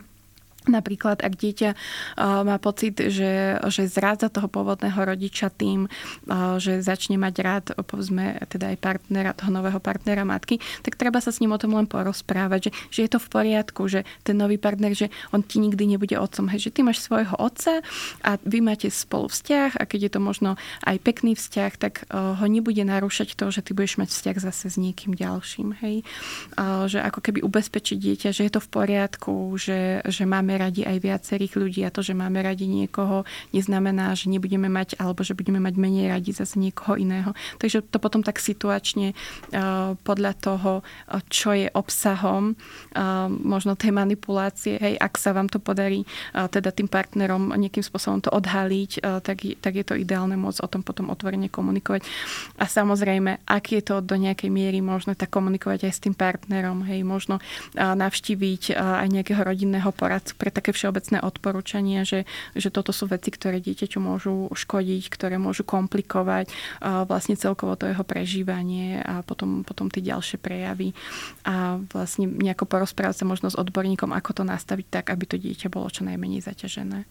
Napríklad, 0.65 1.21
ak 1.21 1.33
dieťa 1.37 1.69
uh, 1.73 2.41
má 2.41 2.57
pocit, 2.57 2.97
že, 2.97 3.61
že 3.69 3.83
zrádza 3.85 4.33
toho 4.33 4.49
pôvodného 4.49 4.97
rodiča 4.97 5.53
tým, 5.53 5.85
uh, 5.85 6.57
že 6.57 6.81
začne 6.81 7.21
mať 7.21 7.35
rád, 7.45 7.65
povedzme, 7.85 8.41
teda 8.49 8.73
aj 8.73 8.77
partnera, 8.81 9.31
toho 9.37 9.53
nového 9.53 9.77
partnera 9.77 10.25
matky, 10.25 10.57
tak 10.81 10.97
treba 10.97 11.21
sa 11.21 11.29
s 11.29 11.39
ním 11.39 11.53
o 11.53 11.61
tom 11.61 11.77
len 11.77 11.85
porozprávať, 11.85 12.69
že, 12.69 12.71
že 12.89 12.99
je 13.05 13.09
to 13.13 13.19
v 13.21 13.27
poriadku, 13.29 13.85
že 13.85 14.03
ten 14.25 14.33
nový 14.33 14.57
partner, 14.57 14.97
že 14.97 15.13
on 15.29 15.45
ti 15.45 15.61
nikdy 15.61 15.85
nebude 15.85 16.17
otcom, 16.17 16.49
hej, 16.49 16.69
že 16.69 16.73
ty 16.73 16.81
máš 16.81 17.05
svojho 17.05 17.37
otca 17.37 17.85
a 18.25 18.41
vy 18.41 18.59
máte 18.65 18.89
spolu 18.89 19.29
vzťah 19.29 19.77
a 19.77 19.83
keď 19.85 20.09
je 20.09 20.11
to 20.17 20.19
možno 20.19 20.49
aj 20.81 20.97
pekný 21.05 21.37
vzťah, 21.37 21.71
tak 21.77 22.09
uh, 22.09 22.33
ho 22.41 22.45
nebude 22.49 22.81
narúšať 22.81 23.37
to, 23.37 23.53
že 23.53 23.61
ty 23.61 23.77
budeš 23.77 24.01
mať 24.01 24.09
vzťah 24.09 24.37
zase 24.41 24.65
s 24.73 24.77
niekým 24.81 25.13
ďalším, 25.13 25.77
hej. 25.85 26.01
Že 26.55 26.99
ako 27.05 27.19
keby 27.21 27.39
ubezpečiť 27.45 27.97
dieťa, 27.99 28.29
že 28.31 28.47
je 28.47 28.51
to 28.51 28.61
v 28.63 28.69
poriadku, 28.71 29.55
že, 29.59 30.01
že 30.07 30.23
máme 30.23 30.54
radi 30.57 30.81
aj 30.87 30.97
viacerých 31.03 31.53
ľudí 31.59 31.81
a 31.83 31.93
to, 31.93 32.01
že 32.01 32.17
máme 32.17 32.41
radi 32.41 32.65
niekoho, 32.65 33.27
neznamená, 33.51 34.15
že 34.15 34.31
nebudeme 34.31 34.71
mať 34.71 34.97
alebo 34.97 35.21
že 35.21 35.35
budeme 35.35 35.59
mať 35.59 35.75
menej 35.77 36.11
radi 36.11 36.31
zase 36.31 36.57
niekoho 36.59 36.95
iného. 36.95 37.35
Takže 37.59 37.85
to 37.87 37.99
potom 37.99 38.23
tak 38.23 38.39
situačne 38.39 39.13
podľa 40.01 40.33
toho, 40.39 40.71
čo 41.29 41.53
je 41.53 41.67
obsahom 41.71 42.55
možno 43.43 43.75
tej 43.75 43.91
manipulácie, 43.91 44.79
hej, 44.79 44.95
ak 44.95 45.19
sa 45.19 45.35
vám 45.35 45.51
to 45.51 45.59
podarí 45.59 46.07
teda 46.33 46.71
tým 46.71 46.87
partnerom 46.87 47.51
nejakým 47.55 47.83
spôsobom 47.83 48.23
to 48.23 48.31
odhaliť, 48.31 49.03
tak, 49.21 49.37
tak 49.59 49.73
je 49.75 49.85
to 49.85 49.95
ideálne 49.99 50.39
môcť 50.39 50.63
o 50.63 50.71
tom 50.71 50.81
potom 50.81 51.11
otvorene 51.11 51.51
komunikovať. 51.51 52.07
A 52.59 52.65
samozrejme, 52.69 53.43
ak 53.43 53.65
je 53.75 53.81
to 53.83 53.99
do 53.99 54.15
nejakej 54.15 54.49
miery 54.49 54.79
možné, 54.79 55.13
tak 55.19 55.33
komunikovať 55.33 55.87
aj 55.89 55.93
s 55.93 56.03
tým 56.03 56.15
partnerom, 56.15 56.87
hej, 56.87 57.03
možno 57.03 57.43
navštíviť 57.75 58.75
aj 58.75 59.07
nejakého 59.11 59.41
rodinného 59.41 59.89
poradcu 59.91 60.33
pre 60.45 60.53
také 60.53 60.77
všeobecné 60.77 61.25
odporúčanie, 61.25 62.05
že, 62.05 62.29
že 62.53 62.69
toto 62.69 62.93
sú 62.93 63.09
veci, 63.09 63.33
ktoré 63.33 63.57
dieťaťu 63.57 63.97
môžu 63.97 64.53
škodiť, 64.53 65.09
ktoré 65.09 65.41
môžu 65.41 65.65
komplikovať 65.65 66.53
vlastne 67.09 67.33
celkovo 67.33 67.73
to 67.73 67.89
jeho 67.89 68.05
prežívanie 68.05 69.01
a 69.01 69.25
potom, 69.25 69.65
potom 69.65 69.89
tie 69.89 70.05
ďalšie 70.05 70.37
prejavy 70.37 70.93
a 71.49 71.81
vlastne 71.89 72.29
nejako 72.29 72.69
porozprávať 72.69 73.25
sa 73.25 73.25
možno 73.25 73.49
s 73.49 73.57
odborníkom, 73.57 74.13
ako 74.13 74.37
to 74.37 74.43
nastaviť 74.45 75.01
tak, 75.01 75.05
aby 75.09 75.25
to 75.25 75.41
dieťa 75.41 75.73
bolo 75.73 75.89
čo 75.89 76.05
najmenej 76.05 76.45
zaťažené. 76.45 77.09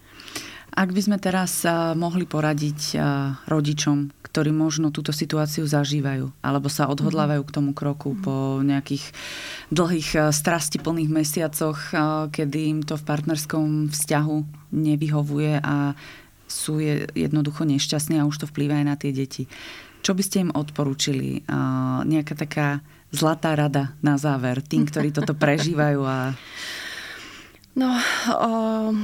Ak 0.75 0.90
by 0.90 1.01
sme 1.07 1.18
teraz 1.23 1.62
mohli 1.94 2.27
poradiť 2.27 2.99
rodičom, 3.47 4.11
ktorí 4.27 4.51
možno 4.51 4.90
túto 4.90 5.14
situáciu 5.14 5.62
zažívajú, 5.62 6.35
alebo 6.42 6.66
sa 6.66 6.90
odhodlávajú 6.90 7.47
k 7.47 7.55
tomu 7.55 7.70
kroku 7.70 8.18
po 8.18 8.59
nejakých 8.59 9.14
dlhých 9.70 10.35
strastiplných 10.35 11.07
mesiacoch, 11.07 11.79
kedy 12.35 12.59
im 12.75 12.81
to 12.83 12.99
v 12.99 13.07
partnerskom 13.25 13.89
vzťahu 13.89 14.37
nevyhovuje 14.77 15.65
a 15.65 15.97
sú 16.45 16.77
jednoducho 17.17 17.65
nešťastní 17.65 18.21
a 18.21 18.29
už 18.29 18.45
to 18.45 18.47
vplýva 18.53 18.85
aj 18.85 18.85
na 18.85 19.01
tie 19.01 19.17
deti. 19.17 19.49
Čo 20.05 20.13
by 20.13 20.21
ste 20.21 20.45
im 20.45 20.53
odporúčili? 20.53 21.41
Nejaká 22.05 22.37
taká 22.37 22.85
zlatá 23.09 23.57
rada 23.57 23.97
na 24.05 24.21
záver 24.21 24.61
tým, 24.61 24.85
ktorí 24.85 25.09
toto 25.09 25.33
prežívajú 25.41 26.05
a 26.05 26.37
No, 27.75 27.91
o, 27.91 28.95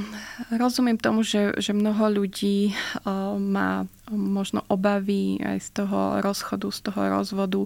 rozumiem 0.55 0.95
tomu, 0.95 1.27
že, 1.27 1.51
že 1.59 1.75
mnoho 1.75 2.07
ľudí 2.07 2.71
o, 3.03 3.35
má 3.35 3.83
možno 4.13 4.61
obavy 4.67 5.39
aj 5.39 5.57
z 5.63 5.69
toho 5.83 6.19
rozchodu, 6.21 6.67
z 6.69 6.79
toho 6.91 7.01
rozvodu 7.09 7.61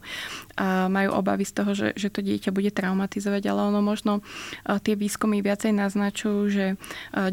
a 0.56 0.88
majú 0.88 1.18
obavy 1.18 1.44
z 1.44 1.54
toho, 1.54 1.72
že, 1.74 1.88
že 1.98 2.14
to 2.14 2.22
dieťa 2.22 2.54
bude 2.54 2.70
traumatizovať, 2.72 3.44
ale 3.50 3.60
ono 3.74 3.82
možno 3.82 4.22
tie 4.66 4.96
výskumy 4.96 5.42
viacej 5.42 5.74
naznačujú, 5.76 6.40
že 6.50 6.66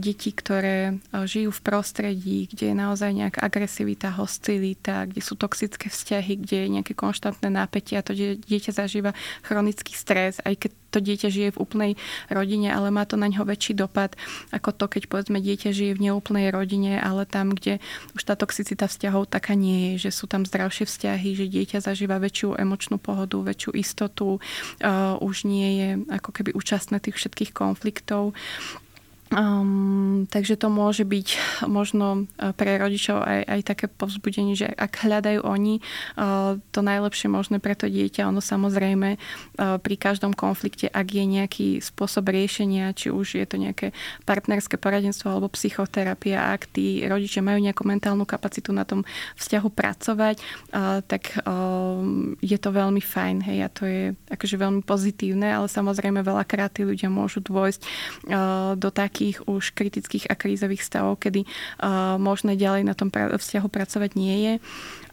deti, 0.01 0.33
ktoré 0.35 0.99
žijú 1.13 1.53
v 1.53 1.65
prostredí, 1.65 2.39
kde 2.51 2.73
je 2.73 2.77
naozaj 2.77 3.11
nejaká 3.13 3.41
agresivita, 3.45 4.15
hostilita, 4.17 5.07
kde 5.07 5.21
sú 5.21 5.37
toxické 5.37 5.93
vzťahy, 5.93 6.43
kde 6.43 6.57
je 6.67 6.69
nejaké 6.81 6.93
konštantné 6.97 7.49
napätie 7.53 8.01
a 8.01 8.07
to 8.07 8.17
dieťa 8.17 8.73
zažíva 8.73 9.13
chronický 9.45 9.93
stres, 9.95 10.41
aj 10.43 10.57
keď 10.57 10.71
to 10.93 10.99
dieťa 11.01 11.29
žije 11.33 11.49
v 11.57 11.61
úplnej 11.65 11.93
rodine, 12.29 12.69
ale 12.69 12.93
má 12.93 13.09
to 13.09 13.17
na 13.17 13.25
ňo 13.25 13.49
väčší 13.49 13.73
dopad 13.73 14.13
ako 14.53 14.77
to, 14.77 14.85
keď 14.93 15.09
povedzme 15.09 15.41
dieťa 15.41 15.73
žije 15.73 15.97
v 15.97 16.05
neúplnej 16.13 16.53
rodine, 16.53 17.01
ale 17.01 17.25
tam, 17.25 17.57
kde 17.57 17.81
už 18.13 18.23
tá 18.29 18.37
toxicita 18.37 18.85
vzťahov 19.03 19.35
taká 19.35 19.59
nie 19.59 19.99
je, 19.99 20.07
že 20.07 20.11
sú 20.15 20.31
tam 20.31 20.47
zdravšie 20.47 20.87
vzťahy, 20.87 21.35
že 21.35 21.51
dieťa 21.51 21.83
zažíva 21.83 22.23
väčšiu 22.23 22.55
emočnú 22.55 23.03
pohodu, 23.03 23.43
väčšiu 23.43 23.75
istotu, 23.75 24.39
uh, 24.39 25.19
už 25.19 25.43
nie 25.43 25.69
je 25.75 25.89
ako 26.07 26.31
keby 26.31 26.55
účastné 26.55 27.03
tých 27.03 27.19
všetkých 27.19 27.51
konfliktov. 27.51 28.39
Um, 29.33 30.29
takže 30.29 30.61
to 30.61 30.69
môže 30.69 31.09
byť 31.09 31.29
možno 31.65 32.29
e, 32.37 32.53
pre 32.53 32.77
rodičov 32.77 33.25
aj, 33.25 33.41
aj 33.49 33.61
také 33.65 33.87
povzbudenie, 33.89 34.53
že 34.53 34.69
ak 34.69 35.09
hľadajú 35.09 35.41
oni 35.41 35.81
uh, 35.81 36.61
to 36.71 36.81
najlepšie 36.85 37.33
možné 37.33 37.57
pre 37.57 37.73
to 37.73 37.89
dieťa, 37.89 38.29
ono 38.29 38.45
samozrejme 38.45 39.17
uh, 39.17 39.81
pri 39.81 39.95
každom 39.97 40.37
konflikte, 40.37 40.91
ak 40.93 41.07
je 41.09 41.25
nejaký 41.25 41.69
spôsob 41.81 42.29
riešenia, 42.29 42.93
či 42.93 43.09
už 43.09 43.41
je 43.41 43.47
to 43.49 43.57
nejaké 43.57 43.97
partnerské 44.29 44.77
poradenstvo 44.77 45.33
alebo 45.33 45.49
psychoterapia, 45.53 46.53
ak 46.53 46.69
tí 46.69 47.01
rodičia 47.09 47.41
majú 47.41 47.63
nejakú 47.63 47.89
mentálnu 47.89 48.29
kapacitu 48.29 48.75
na 48.77 48.85
tom 48.85 49.07
vzťahu 49.41 49.69
pracovať, 49.73 50.37
uh, 50.77 51.01
tak 51.09 51.33
je 52.43 52.59
to 52.59 52.71
veľmi 52.75 53.01
fajn, 53.01 53.37
hej, 53.47 53.59
a 53.65 53.69
to 53.73 53.83
je 53.87 54.03
akože 54.29 54.57
veľmi 54.59 54.83
pozitívne, 54.85 55.49
ale 55.49 55.71
samozrejme 55.71 56.21
veľakrát 56.21 56.75
tí 56.75 56.83
ľudia 56.85 57.09
môžu 57.09 57.41
dôjsť 57.41 57.81
do 58.77 58.89
takých 58.91 59.22
takých 59.23 59.47
už 59.47 59.79
kritických 59.79 60.27
a 60.27 60.35
krízových 60.35 60.83
stavov, 60.83 61.23
kedy 61.23 61.47
uh, 61.47 62.19
možné 62.19 62.59
ďalej 62.59 62.83
na 62.83 62.99
tom 62.99 63.07
pra- 63.07 63.31
vzťahu 63.31 63.71
pracovať 63.71 64.11
nie 64.19 64.37
je 64.43 64.55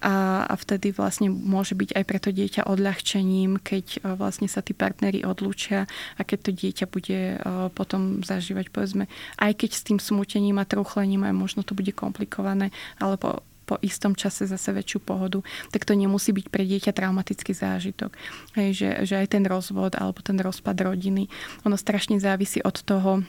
a, 0.02 0.50
a 0.50 0.54
vtedy 0.58 0.90
vlastne 0.90 1.30
môže 1.30 1.78
byť 1.78 1.94
aj 1.94 2.04
pre 2.10 2.18
to 2.18 2.34
dieťa 2.34 2.66
odľahčením, 2.66 3.62
keď 3.62 3.86
uh, 4.02 4.18
vlastne 4.18 4.50
sa 4.50 4.66
tí 4.66 4.74
partnery 4.74 5.22
odlúčia 5.22 5.86
a 6.18 6.26
keď 6.26 6.40
to 6.42 6.52
dieťa 6.58 6.86
bude 6.90 7.38
uh, 7.38 7.70
potom 7.70 8.26
zažívať, 8.26 8.74
povedzme, 8.74 9.06
aj 9.38 9.54
keď 9.54 9.78
s 9.78 9.86
tým 9.86 10.02
smútením 10.02 10.58
a 10.58 10.66
truchlením 10.66 11.30
aj 11.30 11.38
možno 11.38 11.62
to 11.62 11.78
bude 11.78 11.94
komplikované, 11.94 12.74
alebo 12.98 13.46
po 13.70 13.78
istom 13.86 14.18
čase 14.18 14.50
zase 14.50 14.74
väčšiu 14.74 15.06
pohodu, 15.06 15.46
tak 15.70 15.86
to 15.86 15.94
nemusí 15.94 16.34
byť 16.34 16.50
pre 16.50 16.66
dieťa 16.66 16.90
traumatický 16.90 17.54
zážitok. 17.54 18.18
Hej, 18.58 18.70
že, 18.74 18.90
že 19.06 19.22
aj 19.22 19.38
ten 19.38 19.46
rozvod 19.46 19.94
alebo 19.94 20.26
ten 20.26 20.42
rozpad 20.42 20.74
rodiny, 20.74 21.30
ono 21.62 21.78
strašne 21.78 22.18
závisí 22.18 22.66
od 22.66 22.82
toho, 22.82 23.22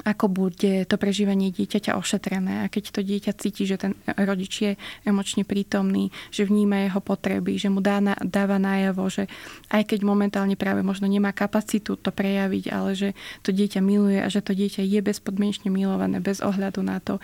ako 0.00 0.32
bude 0.32 0.86
to 0.88 0.96
prežívanie 0.96 1.52
dieťaťa 1.52 1.98
ošetrené. 1.98 2.64
A 2.64 2.70
keď 2.72 2.84
to 2.94 3.00
dieťa 3.04 3.32
cíti, 3.36 3.68
že 3.68 3.76
ten 3.76 3.92
rodič 4.16 4.62
je 4.62 4.72
emočne 5.04 5.44
prítomný, 5.44 6.08
že 6.32 6.48
vníma 6.48 6.88
jeho 6.88 7.00
potreby, 7.02 7.60
že 7.60 7.68
mu 7.68 7.84
dá 7.84 8.00
na, 8.00 8.16
dáva 8.22 8.56
najavo, 8.56 9.10
že 9.12 9.28
aj 9.68 9.92
keď 9.92 10.00
momentálne 10.06 10.56
práve 10.56 10.80
možno 10.80 11.10
nemá 11.10 11.34
kapacitu 11.34 12.00
to 12.00 12.10
prejaviť, 12.14 12.64
ale 12.72 12.96
že 12.96 13.08
to 13.44 13.52
dieťa 13.52 13.80
miluje 13.84 14.22
a 14.22 14.30
že 14.32 14.40
to 14.40 14.56
dieťa 14.56 14.86
je 14.86 15.00
bezpodmienečne 15.04 15.68
milované 15.68 16.22
bez 16.22 16.40
ohľadu 16.40 16.80
na 16.80 17.02
to, 17.02 17.20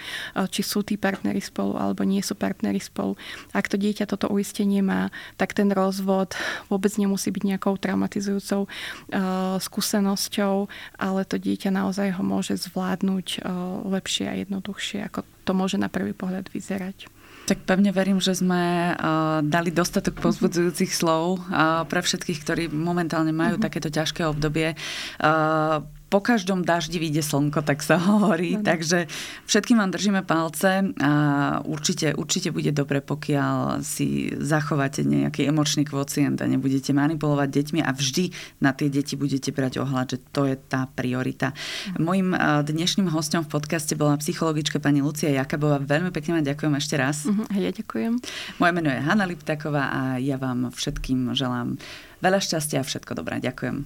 či 0.53 0.61
sú 0.61 0.85
tí 0.85 1.01
partnery 1.01 1.41
spolu 1.41 1.79
alebo 1.79 2.05
nie 2.05 2.21
sú 2.21 2.37
partnery 2.37 2.83
spolu. 2.83 3.17
Ak 3.57 3.71
to 3.73 3.81
dieťa 3.81 4.05
toto 4.11 4.29
uistenie 4.29 4.85
má, 4.85 5.09
tak 5.41 5.57
ten 5.57 5.73
rozvod 5.73 6.37
vôbec 6.69 6.93
nemusí 6.99 7.33
byť 7.33 7.43
nejakou 7.47 7.79
traumatizujúcou 7.79 8.67
uh, 8.67 9.57
skúsenosťou, 9.57 10.69
ale 10.99 11.21
to 11.25 11.41
dieťa 11.41 11.71
naozaj 11.73 12.11
ho 12.17 12.23
môže 12.27 12.56
zvládnuť 12.57 13.27
eh, 13.39 13.43
lepšie 13.87 14.27
a 14.27 14.35
jednoduchšie, 14.41 14.99
ako 15.07 15.23
to 15.47 15.53
môže 15.55 15.79
na 15.79 15.87
prvý 15.87 16.17
pohľad 16.17 16.51
vyzerať. 16.51 17.07
Tak 17.47 17.63
pevne 17.63 17.95
verím, 17.95 18.19
že 18.19 18.35
sme 18.35 18.91
uh, 18.91 19.39
dali 19.39 19.71
dostatok 19.71 20.19
pozbudzujúcich 20.19 20.91
slov 20.91 21.47
uh, 21.47 21.87
pre 21.87 22.03
všetkých, 22.03 22.43
ktorí 22.43 22.65
momentálne 22.67 23.31
majú 23.31 23.55
uh-huh. 23.55 23.67
takéto 23.71 23.87
ťažké 23.87 24.27
obdobie. 24.27 24.75
Uh, 25.23 25.87
po 26.17 26.25
každom 26.25 26.65
daždi 26.65 26.97
vyjde 26.97 27.21
slnko, 27.21 27.61
tak 27.61 27.85
sa 27.85 28.01
hovorí. 28.01 28.57
Ano. 28.57 28.65
Takže 28.65 29.05
všetkým 29.45 29.77
vám 29.77 29.93
držíme 29.93 30.25
palce 30.25 30.97
a 30.97 31.13
určite, 31.61 32.17
určite 32.17 32.57
bude 32.57 32.73
dobre, 32.73 33.05
pokiaľ 33.05 33.85
si 33.85 34.33
zachováte 34.41 35.05
nejaký 35.05 35.45
emočný 35.45 35.85
kvocient 35.85 36.41
a 36.41 36.49
nebudete 36.49 36.97
manipulovať 36.97 37.49
deťmi 37.53 37.85
a 37.85 37.93
vždy 37.93 38.33
na 38.65 38.73
tie 38.73 38.89
deti 38.89 39.13
budete 39.13 39.53
brať 39.53 39.85
ohľad, 39.85 40.17
že 40.17 40.19
to 40.33 40.49
je 40.49 40.57
tá 40.57 40.89
priorita. 40.89 41.53
Mojím 42.01 42.33
dnešným 42.65 43.13
hostom 43.13 43.45
v 43.45 43.53
podcaste 43.53 43.93
bola 43.93 44.17
psychologička 44.17 44.81
pani 44.81 45.05
Lucia 45.05 45.29
Jakabová. 45.29 45.85
Veľmi 45.85 46.17
pekne 46.17 46.41
vám 46.41 46.49
ďakujem 46.49 46.75
ešte 46.81 46.97
raz. 46.97 47.29
Uh-huh, 47.29 47.45
ja 47.53 47.69
ďakujem. 47.69 48.17
Moje 48.57 48.73
meno 48.73 48.89
je 48.89 49.05
Hanna 49.05 49.29
Liptaková 49.29 49.93
a 49.93 50.01
ja 50.17 50.41
vám 50.41 50.73
všetkým 50.73 51.37
želám 51.37 51.77
veľa 52.25 52.41
šťastia 52.41 52.81
a 52.81 52.89
všetko 52.89 53.13
dobré. 53.21 53.37
Ďakujem. 53.45 53.85